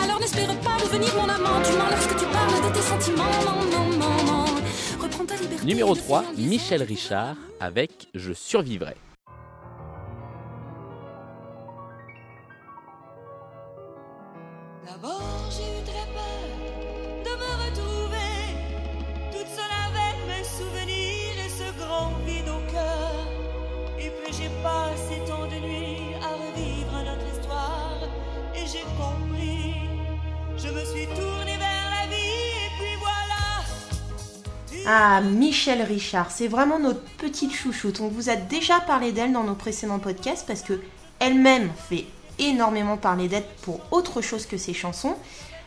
Alors, 0.00 0.20
n'espère 0.20 0.54
pas 0.60 0.76
devenir 0.84 1.12
mon 1.16 1.28
amant. 1.28 1.60
Tu 1.66 2.26
parles 2.36 2.62
de 2.68 2.74
tes 2.76 2.82
sentiments. 2.82 3.85
Numéro 5.66 5.96
de 5.96 5.98
3, 5.98 6.22
faire 6.22 6.30
une 6.38 6.46
Michel 6.46 6.82
Richard 6.84 7.34
avec 7.58 8.06
Je 8.14 8.32
survivrai. 8.32 8.94
Ah, 34.88 35.20
Michel 35.20 35.82
Richard, 35.82 36.30
c'est 36.30 36.46
vraiment 36.46 36.78
notre 36.78 37.02
petite 37.16 37.52
chouchoute. 37.52 38.00
On 38.00 38.06
vous 38.06 38.30
a 38.30 38.36
déjà 38.36 38.78
parlé 38.78 39.10
d'elle 39.10 39.32
dans 39.32 39.42
nos 39.42 39.56
précédents 39.56 39.98
podcasts 39.98 40.46
parce 40.46 40.62
que 40.62 40.80
elle-même 41.18 41.70
fait 41.88 42.04
énormément 42.38 42.96
parler 42.96 43.26
d'elle 43.26 43.46
pour 43.62 43.80
autre 43.90 44.20
chose 44.20 44.46
que 44.46 44.56
ses 44.56 44.74
chansons. 44.74 45.16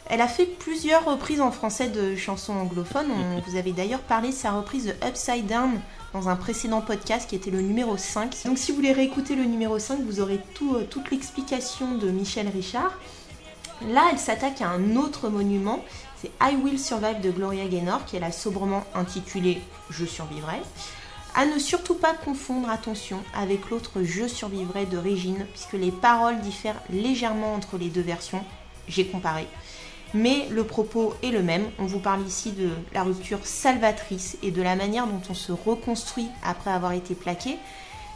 Elle 0.09 0.21
a 0.21 0.29
fait 0.29 0.45
plusieurs 0.45 1.03
reprises 1.03 1.41
en 1.41 1.51
français 1.51 1.89
de 1.89 2.15
chansons 2.15 2.53
anglophones. 2.53 3.11
On 3.11 3.41
vous 3.45 3.57
avait 3.57 3.73
d'ailleurs 3.73 3.99
parlé 3.99 4.29
de 4.29 4.33
sa 4.33 4.53
reprise 4.53 4.85
de 4.85 4.93
Upside 5.05 5.47
Down 5.47 5.81
dans 6.13 6.29
un 6.29 6.37
précédent 6.37 6.79
podcast 6.79 7.29
qui 7.29 7.35
était 7.35 7.51
le 7.51 7.59
numéro 7.59 7.97
5. 7.97 8.33
Donc 8.45 8.57
si 8.57 8.71
vous 8.71 8.77
voulez 8.77 8.93
réécouter 8.93 9.35
le 9.35 9.43
numéro 9.43 9.79
5, 9.79 9.99
vous 9.99 10.21
aurez 10.21 10.39
tout, 10.53 10.75
euh, 10.75 10.87
toute 10.89 11.11
l'explication 11.11 11.95
de 11.95 12.09
Michel 12.09 12.47
Richard. 12.47 12.97
Là, 13.85 14.07
elle 14.11 14.19
s'attaque 14.19 14.61
à 14.61 14.69
un 14.69 14.95
autre 14.95 15.29
monument, 15.29 15.83
c'est 16.21 16.31
I 16.41 16.55
Will 16.55 16.79
Survive 16.79 17.21
de 17.21 17.31
Gloria 17.31 17.65
Gaynor, 17.67 18.03
qui 18.05 18.17
est 18.17 18.19
la 18.19 18.31
sobrement 18.31 18.83
intitulée 18.93 19.61
Je 19.89 20.05
survivrai. 20.05 20.57
À 21.33 21.45
ne 21.45 21.57
surtout 21.59 21.93
pas 21.93 22.13
confondre, 22.13 22.69
attention, 22.69 23.19
avec 23.33 23.69
l'autre 23.69 24.03
Je 24.03 24.27
survivrai 24.27 24.85
de 24.85 24.97
Régine, 24.97 25.45
puisque 25.53 25.73
les 25.73 25.91
paroles 25.91 26.41
diffèrent 26.41 26.81
légèrement 26.89 27.53
entre 27.53 27.77
les 27.77 27.87
deux 27.87 28.01
versions. 28.01 28.43
J'ai 28.87 29.05
comparé. 29.05 29.47
Mais 30.13 30.47
le 30.49 30.63
propos 30.63 31.13
est 31.23 31.29
le 31.29 31.43
même. 31.43 31.69
On 31.77 31.85
vous 31.85 31.99
parle 31.99 32.25
ici 32.25 32.51
de 32.51 32.69
la 32.93 33.03
rupture 33.03 33.45
salvatrice 33.45 34.37
et 34.43 34.51
de 34.51 34.61
la 34.61 34.75
manière 34.75 35.07
dont 35.07 35.21
on 35.29 35.35
se 35.35 35.51
reconstruit 35.51 36.27
après 36.43 36.71
avoir 36.71 36.93
été 36.93 37.13
plaqué. 37.13 37.57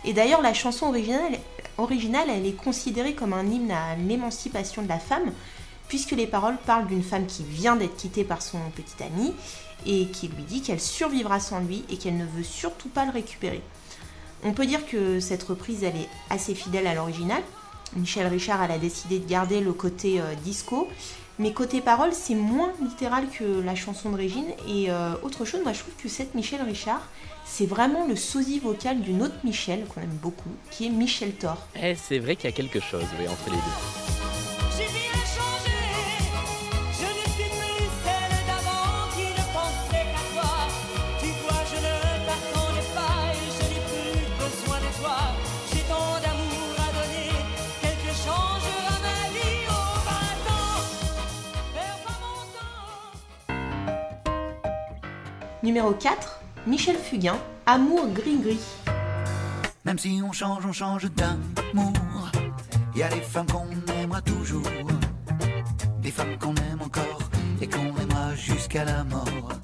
Et 0.04 0.12
d'ailleurs, 0.12 0.42
la 0.42 0.54
chanson 0.54 0.88
originale, 0.88 1.38
originale, 1.78 2.28
elle 2.30 2.46
est 2.46 2.58
considérée 2.58 3.14
comme 3.14 3.32
un 3.32 3.46
hymne 3.46 3.72
à 3.72 3.96
l'émancipation 3.96 4.82
de 4.82 4.90
la 4.90 5.00
femme, 5.00 5.32
puisque 5.94 6.14
les 6.14 6.26
paroles 6.26 6.58
parlent 6.66 6.88
d'une 6.88 7.04
femme 7.04 7.28
qui 7.28 7.44
vient 7.44 7.76
d'être 7.76 7.96
quittée 7.96 8.24
par 8.24 8.42
son 8.42 8.58
petit 8.76 9.04
ami 9.04 9.32
et 9.86 10.08
qui 10.08 10.28
lui 10.28 10.42
dit 10.42 10.64
qu'elle 10.64 10.80
survivra 10.80 11.40
sans 11.40 11.60
lui 11.60 11.86
et 11.88 11.98
qu'elle 11.98 12.18
ne 12.18 12.26
veut 12.26 12.42
surtout 12.42 12.90
pas 12.90 13.06
le 13.06 13.12
récupérer. 13.12 13.62
On 14.44 14.54
peut 14.54 14.66
dire 14.66 14.88
que 14.88 15.20
cette 15.20 15.44
reprise, 15.44 15.84
elle 15.84 15.96
est 15.96 16.10
assez 16.32 16.56
fidèle 16.56 16.88
à 16.88 16.96
l'original. 16.96 17.44
Michel 17.96 18.26
Richard, 18.26 18.60
a 18.60 18.80
décidé 18.80 19.20
de 19.20 19.30
garder 19.30 19.62
le 19.62 19.72
côté 19.72 20.20
euh, 20.20 20.34
disco, 20.44 20.88
mais 21.38 21.54
côté 21.54 21.80
parole, 21.80 22.12
c'est 22.12 22.34
moins 22.34 22.72
littéral 22.82 23.28
que 23.30 23.62
la 23.62 23.76
chanson 23.76 24.10
de 24.10 24.18
Régine. 24.18 24.50
Et 24.68 24.90
euh, 24.90 25.14
autre 25.22 25.46
chose, 25.46 25.62
moi 25.62 25.74
je 25.74 25.82
trouve 25.82 25.94
que 26.02 26.10
cette 26.10 26.34
Michel 26.34 26.64
Richard, 26.64 27.08
c'est 27.46 27.68
vraiment 27.68 28.08
le 28.08 28.16
sosie 28.16 28.58
vocal 28.58 29.00
d'une 29.02 29.22
autre 29.22 29.36
Michel 29.44 29.86
qu'on 29.86 30.02
aime 30.02 30.18
beaucoup, 30.24 30.56
qui 30.72 30.88
est 30.88 30.90
Michel 30.90 31.34
Thor. 31.34 31.68
Eh, 31.80 31.94
c'est 31.94 32.18
vrai 32.18 32.36
qu'il 32.36 32.50
y 32.50 32.54
a 32.54 32.56
quelque 32.56 32.80
chose 32.80 33.04
entre 33.04 33.52
les 33.52 33.58
deux. 33.58 34.33
Numéro 55.64 55.94
4, 55.94 56.42
Michel 56.68 56.98
Fugain, 56.98 57.38
Amour 57.66 58.08
gris-gris. 58.14 58.60
Même 59.86 59.98
si 59.98 60.22
on 60.22 60.34
change, 60.34 60.66
on 60.66 60.74
change 60.74 61.10
d'amour. 61.12 61.94
Y 62.94 63.04
a 63.04 63.08
des 63.08 63.22
femmes 63.22 63.48
qu'on 63.48 63.94
aimera 63.94 64.22
toujours, 64.22 64.68
des 66.02 66.12
femmes 66.12 66.38
qu'on 66.38 66.54
aime 66.56 66.82
encore 66.82 67.20
et 67.62 67.68
qu'on 67.70 67.96
aimera 67.96 68.36
jusqu'à 68.36 68.84
la 68.84 69.06
mort. 69.06 69.63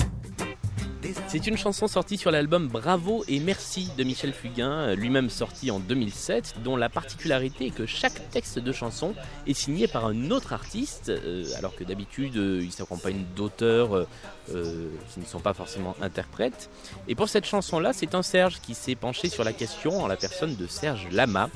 C'est 1.28 1.48
une 1.48 1.58
chanson 1.58 1.88
sortie 1.88 2.18
sur 2.18 2.32
l'album 2.32 2.68
Bravo 2.68 3.24
et 3.28 3.40
Merci 3.40 3.90
de 3.98 4.04
Michel 4.04 4.34
Fugain, 4.34 4.94
lui-même 4.96 5.30
sorti 5.30 5.72
en 5.72 5.80
2007, 5.80 6.56
dont 6.64 6.76
la 6.76 6.90
particularité 6.90 7.68
est 7.68 7.72
que 7.72 7.86
chaque 7.86 8.30
texte 8.32 8.60
de 8.60 8.72
chanson 8.72 9.14
est 9.48 9.54
signé 9.54 9.88
par 9.88 10.06
un 10.06 10.32
autre 10.32 10.54
artiste, 10.54 11.10
euh, 11.10 11.46
alors 11.58 11.76
que 11.76 11.84
d'habitude 11.84 12.38
euh, 12.38 12.62
il 12.62 12.72
s'accompagne 12.72 13.24
d'auteurs 13.36 13.96
euh, 13.96 14.90
qui 15.14 15.20
ne 15.20 15.26
sont 15.26 15.40
pas 15.40 15.54
forcément 15.54 15.96
interprètes. 16.02 16.70
Et 17.08 17.16
pour 17.16 17.30
cette 17.30 17.46
chanson-là, 17.46 17.94
c'est 17.94 18.16
un 18.16 18.24
Serge 18.24 18.60
qui 18.62 18.74
s'est 18.74 18.96
penché 18.96 19.30
sur 19.30 19.44
la 19.44 19.54
question 19.54 20.02
en 20.02 20.08
la 20.08 20.18
personne 20.18 20.56
de 20.56 20.68
Serge 20.68 21.08
Lama, 21.12 21.50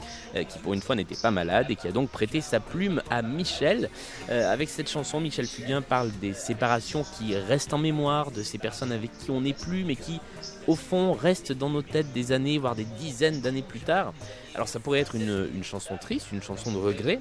qui 0.48 0.60
pour 0.60 0.74
une 0.74 0.82
fois 0.82 0.96
n'était 0.96 1.16
pas 1.16 1.32
malade 1.32 1.68
et 1.70 1.76
qui 1.76 1.88
a 1.88 1.92
donc 1.92 2.10
prêté 2.10 2.42
sa 2.42 2.60
plume 2.60 3.02
à 3.10 3.22
Michel. 3.22 3.90
Avec 4.30 4.70
cette 4.70 4.90
chanson, 4.90 5.20
Michel 5.20 5.48
Fugain 5.48 5.82
parle 5.82 6.12
des 6.22 6.34
séparations 6.34 7.04
qui 7.18 7.36
restent 7.36 7.74
en 7.74 7.80
mémoire, 7.80 8.32
de 8.32 8.44
ces 8.44 8.58
personnes 8.58 8.92
avec 8.92 9.12
qui 9.18 9.32
on 9.32 9.43
n'est 9.44 9.54
plus, 9.54 9.84
mais 9.84 9.96
qui, 9.96 10.20
au 10.68 10.76
fond, 10.76 11.14
restent 11.14 11.52
dans 11.52 11.70
nos 11.70 11.82
têtes 11.82 12.12
des 12.14 12.32
années, 12.32 12.58
voire 12.58 12.76
des 12.76 12.86
dizaines 12.86 13.42
d'années 13.42 13.62
plus 13.62 13.80
tard. 13.80 14.14
Alors 14.56 14.68
ça 14.68 14.80
pourrait 14.80 15.00
être 15.00 15.16
une, 15.16 15.64
chanson 15.64 15.98
triste, 15.98 16.28
une 16.32 16.42
chanson 16.42 16.72
de 16.72 16.78
regret, 16.78 17.20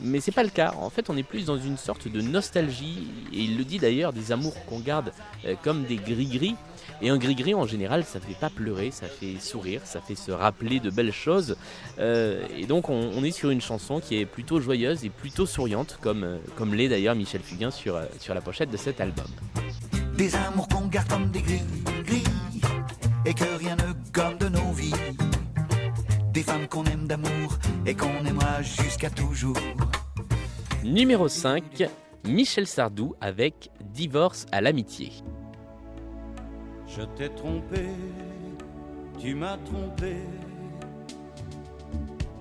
mais 0.00 0.20
c'est 0.20 0.32
pas 0.32 0.42
le 0.42 0.48
cas. 0.50 0.74
En 0.78 0.90
fait, 0.90 1.10
on 1.10 1.16
est 1.16 1.22
plus 1.22 1.44
dans 1.44 1.58
une 1.58 1.76
sorte 1.76 2.08
de 2.08 2.20
nostalgie, 2.20 3.08
et 3.32 3.38
il 3.38 3.58
le 3.58 3.64
dit 3.64 3.78
d'ailleurs, 3.78 4.12
des 4.12 4.32
amours 4.32 4.64
qu'on 4.64 4.80
garde 4.80 5.12
euh, 5.44 5.54
comme 5.62 5.84
des 5.84 5.96
gris-gris. 5.96 6.56
Et 7.02 7.08
un 7.10 7.18
gris-gris, 7.18 7.54
en 7.54 7.66
général, 7.66 8.04
ça 8.04 8.20
fait 8.20 8.34
pas 8.34 8.50
pleurer, 8.50 8.90
ça 8.90 9.06
fait 9.06 9.38
sourire, 9.38 9.82
ça 9.84 10.00
fait 10.00 10.14
se 10.14 10.30
rappeler 10.30 10.80
de 10.80 10.90
belles 10.90 11.12
choses. 11.12 11.56
Euh, 11.98 12.46
et 12.56 12.66
donc, 12.66 12.88
on, 12.88 13.10
on 13.14 13.24
est 13.24 13.30
sur 13.30 13.50
une 13.50 13.60
chanson 13.60 14.00
qui 14.00 14.18
est 14.18 14.26
plutôt 14.26 14.60
joyeuse 14.60 15.04
et 15.04 15.10
plutôt 15.10 15.46
souriante, 15.46 15.98
comme, 16.00 16.24
euh, 16.24 16.38
comme 16.56 16.74
l'est 16.74 16.88
d'ailleurs 16.88 17.14
Michel 17.14 17.42
Fugain 17.42 17.70
sur, 17.70 18.00
sur 18.18 18.34
la 18.34 18.40
pochette 18.40 18.70
de 18.70 18.76
cet 18.76 19.00
album. 19.00 19.26
Des 20.20 20.36
amours 20.36 20.68
qu'on 20.68 20.86
garde 20.86 21.08
comme 21.08 21.30
des 21.30 21.40
gris, 21.40 21.62
gris, 22.04 22.24
et 23.24 23.32
que 23.32 23.56
rien 23.58 23.74
ne 23.74 24.12
gomme 24.12 24.36
de 24.36 24.50
nos 24.50 24.70
vies. 24.72 24.92
Des 26.34 26.42
femmes 26.42 26.68
qu'on 26.68 26.84
aime 26.84 27.06
d'amour 27.06 27.58
et 27.86 27.94
qu'on 27.94 28.22
aimera 28.26 28.60
jusqu'à 28.60 29.08
toujours. 29.08 29.56
Numéro 30.84 31.26
5, 31.26 31.84
Michel 32.26 32.66
Sardou 32.66 33.14
avec 33.22 33.70
Divorce 33.80 34.44
à 34.52 34.60
l'amitié. 34.60 35.10
Je 36.86 37.00
t'ai 37.16 37.30
trompé, 37.30 37.86
tu 39.18 39.34
m'as 39.34 39.56
trompé. 39.56 40.16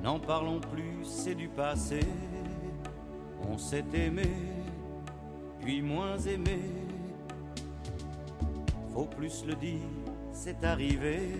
N'en 0.03 0.19
parlons 0.19 0.59
plus, 0.59 1.05
c'est 1.05 1.35
du 1.35 1.47
passé. 1.47 2.01
On 3.49 3.57
s'est 3.57 3.85
aimé, 3.93 4.29
puis 5.61 5.81
moins 5.81 6.17
aimé. 6.17 6.78
Faut 8.99 9.05
plus 9.05 9.45
le 9.45 9.55
dire, 9.55 9.79
c'est 10.33 10.61
arrivé. 10.65 11.31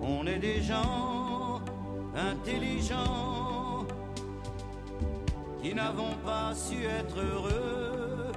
On 0.00 0.24
est 0.24 0.38
des 0.38 0.62
gens 0.62 1.60
intelligents 2.14 3.88
qui 5.60 5.74
n'avons 5.74 6.14
pas 6.24 6.54
su 6.54 6.84
être 6.84 7.18
heureux. 7.18 8.30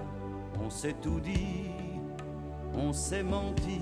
On 0.65 0.71
s'est 0.71 0.95
tout 0.99 1.19
dit, 1.19 1.69
on 2.73 2.91
s'est 2.91 3.21
menti. 3.21 3.81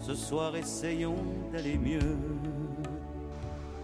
Ce 0.00 0.14
soir, 0.14 0.56
essayons 0.56 1.26
d'aller 1.52 1.76
mieux. 1.76 2.16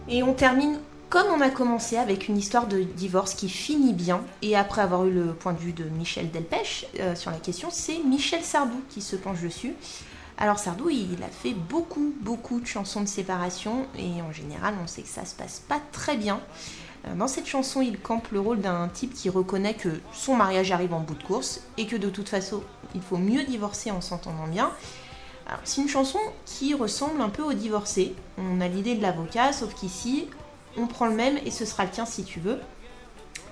Et 0.07 0.23
on 0.23 0.33
termine 0.33 0.79
comme 1.09 1.27
on 1.27 1.41
a 1.41 1.49
commencé 1.49 1.97
avec 1.97 2.27
une 2.27 2.37
histoire 2.37 2.67
de 2.67 2.81
divorce 2.81 3.33
qui 3.33 3.49
finit 3.49 3.93
bien. 3.93 4.21
Et 4.41 4.55
après 4.55 4.81
avoir 4.81 5.05
eu 5.05 5.11
le 5.11 5.33
point 5.33 5.53
de 5.53 5.59
vue 5.59 5.73
de 5.73 5.85
Michel 5.85 6.29
Delpech 6.29 6.87
euh, 6.99 7.15
sur 7.15 7.31
la 7.31 7.37
question, 7.37 7.69
c'est 7.71 7.97
Michel 7.99 8.43
Sardou 8.43 8.81
qui 8.89 9.01
se 9.01 9.15
penche 9.15 9.41
dessus. 9.41 9.73
Alors 10.37 10.59
Sardou, 10.59 10.89
il 10.89 11.21
a 11.23 11.27
fait 11.27 11.53
beaucoup, 11.53 12.13
beaucoup 12.21 12.59
de 12.59 12.65
chansons 12.65 13.01
de 13.01 13.07
séparation 13.07 13.87
et 13.97 14.21
en 14.21 14.31
général, 14.31 14.75
on 14.81 14.87
sait 14.87 15.01
que 15.01 15.09
ça 15.09 15.25
se 15.25 15.35
passe 15.35 15.61
pas 15.67 15.81
très 15.91 16.15
bien. 16.15 16.39
Dans 17.15 17.27
cette 17.27 17.45
chanson, 17.45 17.81
il 17.81 17.97
campe 17.99 18.29
le 18.31 18.39
rôle 18.39 18.59
d'un 18.59 18.87
type 18.89 19.13
qui 19.13 19.29
reconnaît 19.29 19.73
que 19.73 19.89
son 20.13 20.35
mariage 20.35 20.71
arrive 20.71 20.93
en 20.93 20.99
bout 20.99 21.15
de 21.15 21.23
course 21.23 21.61
et 21.77 21.87
que 21.87 21.95
de 21.95 22.09
toute 22.09 22.29
façon, 22.29 22.61
il 22.93 23.01
faut 23.01 23.17
mieux 23.17 23.43
divorcer 23.43 23.89
en 23.91 24.01
s'entendant 24.01 24.47
bien. 24.47 24.71
C'est 25.63 25.81
une 25.81 25.89
chanson 25.89 26.19
qui 26.45 26.73
ressemble 26.73 27.21
un 27.21 27.29
peu 27.29 27.41
au 27.41 27.53
divorcé. 27.53 28.15
On 28.37 28.61
a 28.61 28.67
l'idée 28.67 28.95
de 28.95 29.01
l'avocat, 29.01 29.51
sauf 29.51 29.73
qu'ici, 29.73 30.27
on 30.77 30.87
prend 30.87 31.07
le 31.07 31.15
même 31.15 31.37
et 31.45 31.51
ce 31.51 31.65
sera 31.65 31.85
le 31.85 31.91
tien 31.91 32.05
si 32.05 32.23
tu 32.23 32.39
veux. 32.39 32.59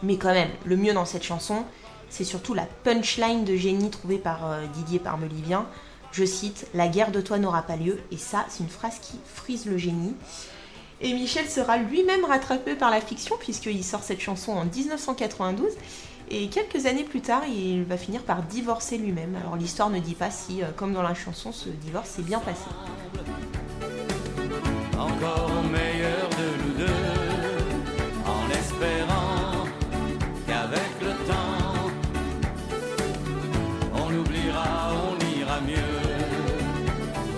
Mais 0.04 0.18
quand 0.18 0.34
même, 0.34 0.52
le 0.66 0.78
mieux 0.78 0.94
dans 0.94 1.06
cette 1.06 1.24
chanson, 1.24 1.66
c'est 2.10 2.24
surtout 2.24 2.54
la 2.54 2.68
punchline 2.84 3.44
de 3.44 3.56
génie 3.56 3.90
trouvée 3.90 4.18
par 4.18 4.50
euh, 4.50 4.66
Didier 4.74 5.00
Parmelivien. 5.00 5.66
Je 6.12 6.24
cite 6.24 6.68
La 6.74 6.88
guerre 6.88 7.12
de 7.12 7.22
toi 7.22 7.38
n'aura 7.38 7.64
pas 7.64 7.76
lieu, 7.76 8.00
et 8.12 8.18
ça, 8.18 8.46
c'est 8.50 8.64
une 8.64 8.70
phrase 8.70 9.00
qui 9.02 9.20
frise 9.26 9.66
le 9.66 9.78
génie. 9.78 10.16
Et 11.02 11.14
Michel 11.14 11.48
sera 11.48 11.78
lui-même 11.78 12.26
rattrapé 12.26 12.76
par 12.76 12.90
la 12.90 13.02
fiction, 13.02 13.36
puisqu'il 13.40 13.84
sort 13.84 14.04
cette 14.04 14.22
chanson 14.22 14.54
en 14.54 14.66
1992. 14.66 15.74
Et 16.30 16.48
quelques 16.50 16.86
années 16.88 17.04
plus 17.04 17.22
tard, 17.22 17.44
il 17.48 17.84
va 17.84 17.98
finir 17.98 18.22
par 18.24 18.44
divorcer 18.44 18.98
lui-même. 18.98 19.36
Alors 19.36 19.56
l'histoire 19.56 19.90
ne 19.90 20.00
dit 20.00 20.16
pas 20.16 20.32
si, 20.32 20.62
euh, 20.62 20.68
comme 20.76 20.94
dans 20.94 21.04
la 21.04 21.14
chanson, 21.14 21.52
ce 21.52 21.70
divorce 21.70 22.10
s'est 22.10 22.22
bien 22.22 22.40
passé. 22.40 22.66
Encore 24.98 25.52
espérant 28.77 29.65
qu'avec 30.46 31.01
le 31.01 31.12
temps, 31.27 31.89
on 33.96 34.15
oubliera, 34.15 34.91
on 34.93 35.39
ira 35.39 35.62
mieux. 35.62 35.75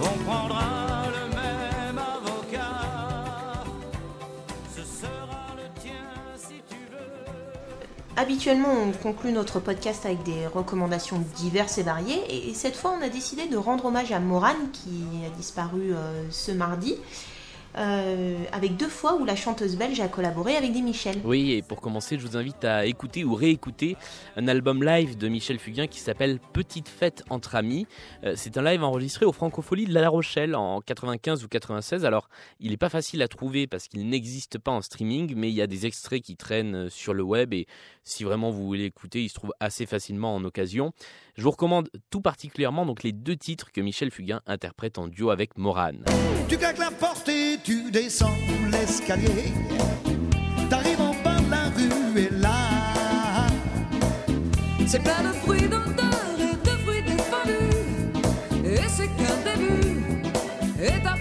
On 0.02 0.24
prendra 0.24 1.06
le 1.08 1.36
même 1.36 1.98
avocat, 1.98 3.64
ce 4.76 4.82
sera 4.82 5.56
le 5.56 5.82
tien 5.82 5.92
si 6.36 6.56
tu 6.70 6.76
veux. 6.92 8.18
Habituellement, 8.18 8.74
on 8.88 8.92
conclut 8.92 9.32
notre 9.32 9.60
podcast 9.60 10.06
avec 10.06 10.24
des 10.24 10.46
recommandations 10.48 11.24
diverses 11.38 11.78
et 11.78 11.84
variées, 11.84 12.50
et 12.50 12.54
cette 12.54 12.76
fois, 12.76 12.94
on 13.00 13.04
a 13.04 13.10
décidé 13.10 13.48
de 13.48 13.58
rendre 13.58 13.86
hommage 13.86 14.12
à 14.12 14.20
Morane, 14.20 14.72
qui 14.74 15.06
a 15.26 15.30
disparu 15.38 15.94
euh, 15.94 16.26
ce 16.32 16.52
mardi, 16.52 16.96
euh, 17.78 18.38
avec 18.52 18.78
deux 18.78 18.88
fois 18.88 19.16
où 19.16 19.26
la 19.26 19.36
chanteuse 19.36 19.76
belge 19.76 20.00
a 20.00 20.08
collaboré 20.08 20.56
avec 20.56 20.74
des 20.74 20.82
Michel. 20.82 21.18
Oui, 21.24 21.52
et 21.52 21.62
pour 21.62 21.82
commencer, 21.82 22.18
je 22.18 22.26
vous 22.26 22.38
invite 22.38 22.66
à 22.66 22.86
écouter 22.86 23.24
ou 23.24 23.36
réécouter 23.36 23.96
un 24.36 24.48
album 24.48 24.84
live 24.84 25.18
de 25.18 25.28
Michel 25.28 25.60
Fugain 25.60 25.88
qui 25.88 26.00
s'appelle 26.00 26.40
Petite 26.54 26.90
fête 26.90 27.24
entre 27.30 27.56
amis. 27.56 27.86
Euh, 28.24 28.34
c'est 28.36 28.58
un 28.58 28.64
live 28.64 28.84
enregistré 28.84 29.26
au 29.26 29.32
Francofolie 29.32 29.86
de 29.86 29.94
La 29.94 30.10
Rochelle 30.10 30.56
en 30.56 30.82
95 30.82 31.44
ou 31.44 31.48
96. 31.48 32.06
Alors, 32.06 32.30
il 32.60 32.72
n'est 32.72 32.78
pas 32.78 32.90
facile 32.90 33.22
à 33.22 33.28
trouver 33.28 33.68
parce 33.68 33.88
qu'il 33.88 34.08
n'existe 34.10 34.58
pas 34.58 34.72
en 34.72 34.82
streaming, 34.82 35.34
mais 35.36 35.50
il 35.50 35.56
y 35.56 35.62
a 35.62 35.68
des 35.68 35.86
extraits 35.86 36.22
qui 36.22 36.36
traînent 36.36 36.90
sur 36.90 37.14
le 37.14 37.24
web 37.24 37.54
et 37.54 37.68
si 38.04 38.24
vraiment 38.24 38.50
vous 38.50 38.66
voulez 38.66 38.84
l'écouter, 38.84 39.24
il 39.24 39.30
se 39.30 39.36
trouve 39.36 39.54
assez 39.60 39.86
facilement 39.86 40.34
en 40.34 40.44
occasion. 40.44 40.92
Je 41.36 41.44
vous 41.44 41.52
recommande 41.52 41.90
tout 42.10 42.22
particulièrement 42.22 42.86
donc 42.86 43.04
les 43.04 43.12
deux 43.12 43.38
titres 43.38 43.72
que 43.72 43.82
Michel 43.82 44.12
Fugain 44.12 44.42
interprète 44.48 44.98
en 44.98 45.08
duo 45.08 45.30
avec 45.30 45.58
Morane. 45.58 46.04
Tu 46.50 46.58
claques 46.58 46.80
la 46.80 46.90
porte 46.90 47.30
et 47.30 47.59
tu 47.64 47.92
descends 47.92 48.38
l'escalier. 48.72 49.54
T'arrives 50.70 51.02
en 51.02 51.14
bas 51.24 51.40
de 51.40 51.50
la 51.50 51.64
rue 51.76 52.20
et 52.20 52.30
là, 52.32 53.48
C'est 54.88 55.04
plein 55.04 55.22
de 55.22 55.34
fruits 55.44 55.68
d'odeur 55.68 56.38
et 56.40 56.56
de 56.66 56.74
fruits 56.84 57.04
défendus. 57.04 58.66
Et 58.66 58.88
c'est 58.88 59.08
qu'un 59.18 59.38
début. 59.46 60.02
Et 60.82 61.02
t'as 61.04 61.19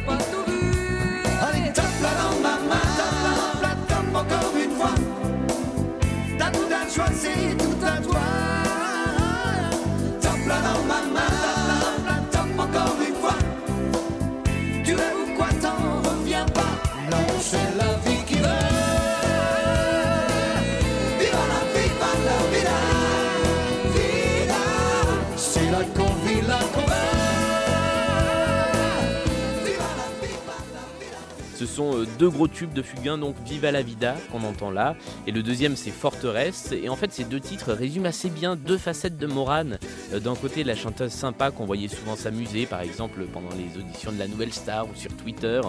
euh, 31.81 32.07
deux 32.19 32.29
gros 32.29 32.49
tubes 32.49 32.73
de 32.73 32.83
Fugain, 32.83 33.19
donc 33.19 33.37
Viva 33.45 33.71
la 33.71 33.83
Vida 33.83 34.17
qu'on 34.33 34.43
entend 34.45 34.71
là, 34.71 34.97
et 35.27 35.33
le 35.33 35.43
deuxième 35.43 35.77
c'est 35.77 35.91
Forteresse. 35.91 36.73
Et 36.73 36.89
en 36.89 36.97
fait, 36.97 37.13
ces 37.13 37.25
deux 37.25 37.41
titres 37.41 37.73
résument 37.73 38.07
assez 38.07 38.31
bien 38.31 38.57
deux 38.57 38.79
facettes 38.79 39.19
de 39.19 39.27
Morane. 39.27 39.79
Euh, 40.13 40.21
D'un 40.21 40.35
côté, 40.35 40.65
la 40.65 40.75
chanteuse 40.75 41.13
sympa 41.13 41.51
qu'on 41.51 41.67
voyait 41.67 41.89
souvent 41.89 42.17
s'amuser, 42.17 42.67
par 42.67 42.81
exemple 42.81 43.25
pendant 43.33 43.51
les 43.51 43.81
auditions 43.81 44.13
de 44.13 44.19
la 44.19 44.29
Nouvelle 44.29 44.53
Star 44.53 44.87
ou 44.87 44.95
sur 44.95 45.15
Twitter, 45.17 45.61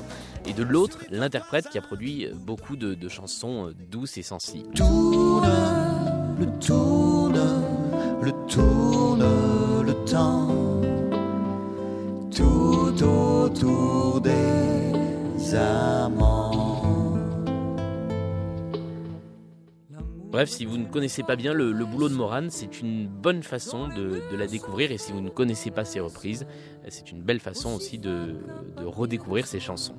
et 0.45 0.53
de 0.53 0.63
l'autre, 0.63 0.99
l'interprète 1.09 1.69
qui 1.69 1.77
a 1.77 1.81
produit 1.81 2.25
euh, 2.25 2.33
beaucoup 2.33 2.75
de, 2.75 2.97
chansons 3.09 3.73
douces 3.89 4.17
et 4.17 4.23
sensibles. 4.23 4.69
Bref, 20.39 20.51
si 20.51 20.63
vous 20.63 20.77
ne 20.77 20.85
connaissez 20.85 21.21
pas 21.21 21.35
bien 21.35 21.51
le, 21.51 21.73
boulot 21.83 22.07
de 22.07 22.13
Morane, 22.13 22.49
c'est 22.49 22.79
une 22.79 23.07
bonne 23.07 23.43
façon 23.43 23.89
de, 23.89 24.21
la 24.37 24.47
découvrir, 24.47 24.89
et 24.89 24.97
si 24.97 25.11
vous 25.11 25.19
ne 25.19 25.29
connaissez 25.29 25.69
pas 25.69 25.83
ses 25.83 25.99
reprises, 25.99 26.47
c'est 26.87 27.11
une 27.11 27.19
belle 27.21 27.41
façon 27.41 27.75
aussi 27.75 27.97
de, 27.97 28.37
redécouvrir 28.77 29.45
ses 29.45 29.59
chansons. 29.59 29.95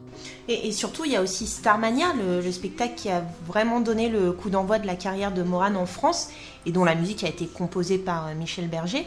Et, 0.48 0.72
surtout, 0.72 1.05
il 1.05 1.12
y 1.12 1.16
a 1.16 1.20
aussi 1.20 1.46
Starmania, 1.46 2.14
le, 2.14 2.40
le 2.40 2.53
spectacle 2.53 2.94
qui 2.96 3.11
a 3.11 3.22
vraiment 3.46 3.83
donné 3.83 4.09
le 4.09 4.33
coup 4.33 4.48
d'envoi 4.48 4.79
de 4.79 4.87
la 4.87 4.96
carrière 4.96 5.31
de 5.31 5.42
Morane 5.42 5.76
en 5.76 5.85
France 5.85 6.31
et 6.64 6.72
dont 6.72 6.85
la 6.85 6.94
musique 6.94 7.22
a 7.22 7.29
été 7.29 7.46
composée 7.46 7.98
par 7.98 8.29
euh, 8.29 8.35
Michel 8.35 8.66
Berger. 8.68 9.07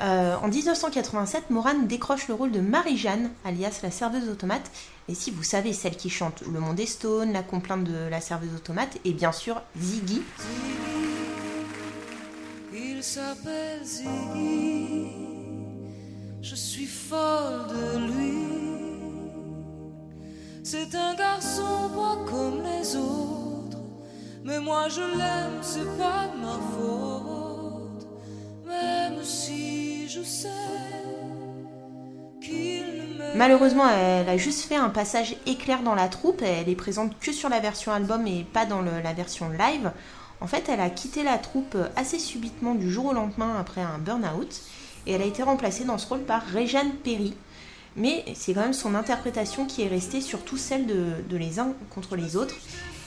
Euh, 0.00 0.36
en 0.36 0.48
1987, 0.48 1.50
Morane 1.50 1.86
décroche 1.86 2.28
le 2.28 2.34
rôle 2.34 2.52
de 2.52 2.60
Marie-Jeanne, 2.60 3.30
alias 3.44 3.80
la 3.82 3.90
serveuse 3.90 4.28
automate. 4.28 4.70
Et 5.08 5.14
si 5.14 5.30
vous 5.30 5.42
savez, 5.42 5.72
celle 5.72 5.96
qui 5.96 6.10
chante 6.10 6.42
Le 6.52 6.60
Monde 6.60 6.78
est 6.80 6.86
Stone, 6.86 7.32
La 7.32 7.42
complainte 7.42 7.84
de 7.84 8.08
la 8.08 8.20
serveuse 8.20 8.54
automate, 8.54 8.98
et 9.04 9.12
bien 9.12 9.32
sûr 9.32 9.62
Ziggy. 9.78 10.22
Il 12.74 13.02
s'appelle 13.02 13.84
Ziggy. 13.84 15.06
Je 16.42 16.54
suis 16.54 16.86
folle 16.86 17.66
de 17.68 17.98
lui. 18.06 18.56
C'est 20.62 20.94
un 20.94 21.14
garçon 21.14 21.90
pas 21.94 22.30
comme 22.30 22.62
les 22.62 22.96
autres. 22.96 23.78
Mais 24.44 24.60
moi 24.60 24.88
je 24.88 25.00
l'aime, 25.00 25.58
c'est 25.62 25.96
pas 25.96 26.28
de 26.34 26.40
ma 26.40 26.58
faute. 26.76 27.35
Malheureusement, 33.34 33.88
elle 33.90 34.28
a 34.28 34.36
juste 34.36 34.62
fait 34.62 34.76
un 34.76 34.88
passage 34.88 35.36
éclair 35.46 35.82
dans 35.82 35.94
la 35.94 36.08
troupe. 36.08 36.42
Elle 36.42 36.68
est 36.68 36.76
présente 36.76 37.18
que 37.18 37.32
sur 37.32 37.48
la 37.48 37.60
version 37.60 37.92
album 37.92 38.26
et 38.26 38.44
pas 38.52 38.64
dans 38.66 38.80
le- 38.80 39.00
la 39.02 39.12
version 39.12 39.48
live. 39.50 39.90
En 40.40 40.46
fait, 40.46 40.68
elle 40.68 40.80
a 40.80 40.90
quitté 40.90 41.22
la 41.22 41.38
troupe 41.38 41.76
assez 41.96 42.18
subitement 42.18 42.74
du 42.74 42.90
jour 42.90 43.06
au 43.06 43.12
lendemain 43.12 43.56
après 43.58 43.80
un 43.82 43.98
burn-out. 43.98 44.60
Et 45.06 45.12
elle 45.12 45.22
a 45.22 45.26
été 45.26 45.42
remplacée 45.42 45.84
dans 45.84 45.98
ce 45.98 46.08
rôle 46.08 46.22
par 46.22 46.42
Réjeanne 46.42 46.92
Perry. 47.04 47.34
Mais 47.96 48.24
c'est 48.34 48.52
quand 48.54 48.60
même 48.60 48.72
son 48.74 48.94
interprétation 48.94 49.64
qui 49.66 49.82
est 49.82 49.88
restée, 49.88 50.20
surtout 50.20 50.56
celle 50.56 50.86
de, 50.86 51.06
de 51.28 51.36
les 51.36 51.58
uns 51.58 51.72
contre 51.94 52.16
les 52.16 52.36
autres. 52.36 52.54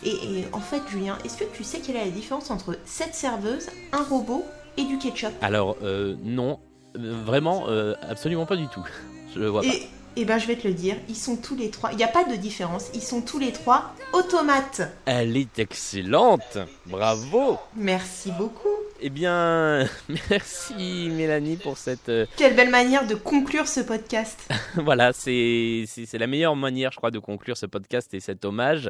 Et, 0.04 0.10
et 0.10 0.46
en 0.54 0.60
fait, 0.62 0.82
Julien, 0.90 1.18
est-ce 1.26 1.38
que 1.38 1.44
tu 1.54 1.64
sais 1.64 1.80
quelle 1.80 1.98
est 1.98 2.06
la 2.06 2.12
différence 2.12 2.50
entre 2.52 2.78
cette 2.86 3.14
serveuse, 3.14 3.68
un 3.92 4.02
robot 4.04 4.44
et 4.78 4.86
du 4.86 4.98
ketchup? 4.98 5.32
Alors, 5.42 5.76
euh, 5.84 6.16
non, 6.24 6.60
vraiment, 6.96 7.66
euh, 7.68 7.94
absolument 8.02 8.46
pas 8.46 8.56
du 8.56 8.68
tout. 8.68 8.86
Je 9.34 9.40
le 9.40 9.48
vois 9.48 9.62
pas. 9.62 9.68
Et, 10.16 10.22
et 10.22 10.26
ben 10.26 10.38
je 10.38 10.48
vais 10.48 10.56
te 10.56 10.68
le 10.68 10.74
dire, 10.74 10.96
ils 11.08 11.16
sont 11.16 11.36
tous 11.36 11.56
les 11.56 11.70
trois, 11.70 11.92
il 11.92 11.98
n'y 11.98 12.04
a 12.04 12.08
pas 12.08 12.24
de 12.24 12.36
différence, 12.36 12.90
ils 12.94 13.02
sont 13.02 13.22
tous 13.22 13.40
les 13.40 13.52
trois 13.52 13.94
automates. 14.14 14.82
Elle 15.06 15.38
est 15.38 15.60
excellente 15.60 16.58
Bravo 16.86 17.58
Merci 17.76 18.32
beaucoup. 18.38 18.68
Eh 19.02 19.10
bien, 19.10 19.88
merci 20.30 21.10
Mélanie 21.10 21.56
pour 21.56 21.78
cette. 21.78 22.10
euh, 22.10 22.26
Quelle 22.36 22.54
belle 22.56 22.70
manière 22.70 23.08
de 23.08 23.16
conclure 23.16 23.66
ce 23.68 23.80
podcast. 23.80 24.38
voilà, 24.76 25.14
c'est 25.14 25.86
la 26.14 26.28
meilleure 26.28 26.56
manière, 26.58 26.92
je 26.92 26.98
crois, 26.98 27.12
de 27.12 27.20
conclure 27.20 27.56
ce 27.56 27.66
podcast 27.66 28.14
et 28.14 28.20
cet 28.20 28.44
hommage. 28.44 28.90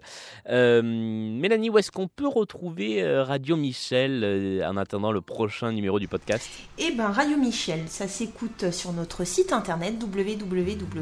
Euh, 0.50 0.82
Mélanie, 0.84 1.70
où 1.70 1.78
est-ce 1.78 1.92
qu'on 1.92 2.08
peut 2.08 2.28
retrouver 2.28 3.04
euh, 3.04 3.24
Radio 3.24 3.56
Michel 3.56 4.64
en 4.68 4.78
attendant 4.78 5.12
le 5.12 5.22
prochain 5.22 5.72
numéro 5.72 6.00
du 6.00 6.08
podcast? 6.08 6.50
Eh 6.80 6.92
ben 6.92 7.12
Radio 7.12 7.38
Michel, 7.38 7.82
ça 7.88 8.08
s'écoute 8.08 8.72
sur 8.72 8.94
notre 8.94 9.24
site 9.26 9.54
internet 9.54 10.00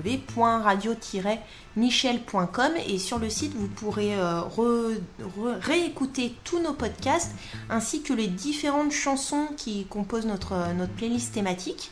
www.radio-michel.com 0.08 2.72
et 2.88 2.98
sur 2.98 3.20
le 3.20 3.30
site 3.30 3.54
vous 3.54 3.68
pourrez 3.68 4.16
euh, 4.16 4.42
réécouter 5.62 6.34
tous 6.44 6.60
nos 6.60 6.74
podcasts 6.74 7.36
ainsi 7.70 8.02
que 8.02 8.14
les 8.14 8.28
différentes 8.28 8.92
chansons 8.92 9.50
qui 9.58 9.86
composent 9.86 10.26
notre, 10.26 10.74
notre 10.74 10.94
playlist 10.94 11.32
thématique. 11.34 11.92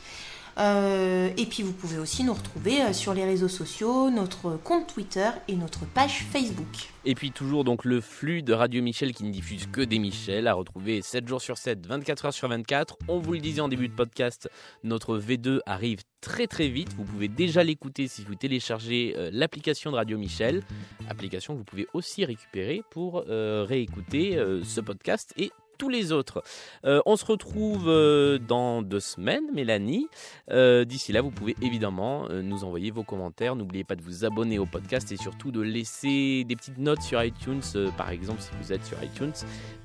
Euh, 0.58 1.28
et 1.36 1.44
puis 1.44 1.62
vous 1.62 1.72
pouvez 1.72 1.98
aussi 1.98 2.24
nous 2.24 2.32
retrouver 2.32 2.80
euh, 2.80 2.92
sur 2.92 3.12
les 3.12 3.24
réseaux 3.24 3.48
sociaux, 3.48 4.10
notre 4.10 4.56
compte 4.56 4.86
Twitter 4.86 5.28
et 5.48 5.56
notre 5.56 5.84
page 5.84 6.24
Facebook. 6.30 6.90
Et 7.04 7.14
puis 7.14 7.30
toujours 7.30 7.62
donc 7.62 7.84
le 7.84 8.00
flux 8.00 8.42
de 8.42 8.54
Radio 8.54 8.82
Michel 8.82 9.12
qui 9.12 9.24
ne 9.24 9.30
diffuse 9.30 9.66
que 9.70 9.82
des 9.82 9.98
Michel 9.98 10.46
à 10.46 10.54
retrouver 10.54 11.02
7 11.02 11.28
jours 11.28 11.42
sur 11.42 11.58
7, 11.58 11.86
24 11.86 12.24
heures 12.26 12.32
sur 12.32 12.48
24. 12.48 12.96
On 13.08 13.18
vous 13.18 13.34
le 13.34 13.40
disait 13.40 13.60
en 13.60 13.68
début 13.68 13.88
de 13.88 13.94
podcast, 13.94 14.48
notre 14.82 15.18
V2 15.18 15.60
arrive 15.66 16.00
très 16.22 16.46
très 16.46 16.68
vite. 16.68 16.94
Vous 16.94 17.04
pouvez 17.04 17.28
déjà 17.28 17.62
l'écouter 17.62 18.08
si 18.08 18.24
vous 18.24 18.34
téléchargez 18.34 19.14
euh, 19.16 19.30
l'application 19.32 19.90
de 19.90 19.96
Radio 19.96 20.16
Michel. 20.16 20.62
Application 21.10 21.52
que 21.52 21.58
vous 21.58 21.64
pouvez 21.64 21.86
aussi 21.92 22.24
récupérer 22.24 22.82
pour 22.90 23.24
réécouter 23.26 24.38
ce 24.64 24.80
podcast 24.80 25.32
et 25.36 25.52
tous 25.76 25.88
les 25.88 26.12
autres. 26.12 26.42
Euh, 26.84 27.00
on 27.06 27.16
se 27.16 27.24
retrouve 27.24 27.84
euh, 27.88 28.38
dans 28.38 28.82
deux 28.82 29.00
semaines, 29.00 29.44
Mélanie. 29.54 30.08
Euh, 30.50 30.84
D'ici 30.84 31.12
là, 31.12 31.20
vous 31.20 31.30
pouvez 31.30 31.56
évidemment 31.62 32.28
nous 32.28 32.64
envoyer 32.64 32.90
vos 32.90 33.02
commentaires. 33.02 33.56
N'oubliez 33.56 33.84
pas 33.84 33.96
de 33.96 34.02
vous 34.02 34.24
abonner 34.24 34.58
au 34.58 34.66
podcast 34.66 35.10
et 35.12 35.16
surtout 35.16 35.50
de 35.50 35.60
laisser 35.60 36.44
des 36.44 36.56
petites 36.56 36.78
notes 36.78 37.02
sur 37.02 37.22
iTunes, 37.22 37.62
par 37.96 38.10
exemple, 38.10 38.40
si 38.40 38.50
vous 38.60 38.72
êtes 38.72 38.84
sur 38.84 39.02
iTunes, 39.02 39.32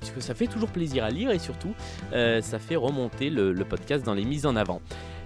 puisque 0.00 0.22
ça 0.22 0.34
fait 0.34 0.46
toujours 0.46 0.70
plaisir 0.70 1.04
à 1.04 1.10
lire 1.10 1.30
et 1.30 1.38
surtout, 1.38 1.74
ça 2.12 2.58
fait 2.58 2.76
remonter 2.76 3.30
le, 3.30 3.52
le 3.52 3.64
podcast 3.64 4.04
dans 4.04 4.14
les 4.14 4.24
mises 4.24 4.46
en 4.46 4.56
avant. 4.56 4.80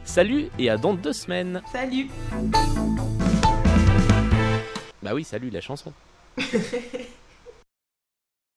Salut 0.05 0.49
et 0.59 0.71
à 0.71 0.77
dans 0.77 0.95
deux 0.95 1.13
semaines. 1.13 1.61
Salut 1.73 2.09
Bah 5.03 5.11
oui, 5.15 5.25
salut 5.25 5.51
la 5.51 5.61
chanson. 5.61 5.93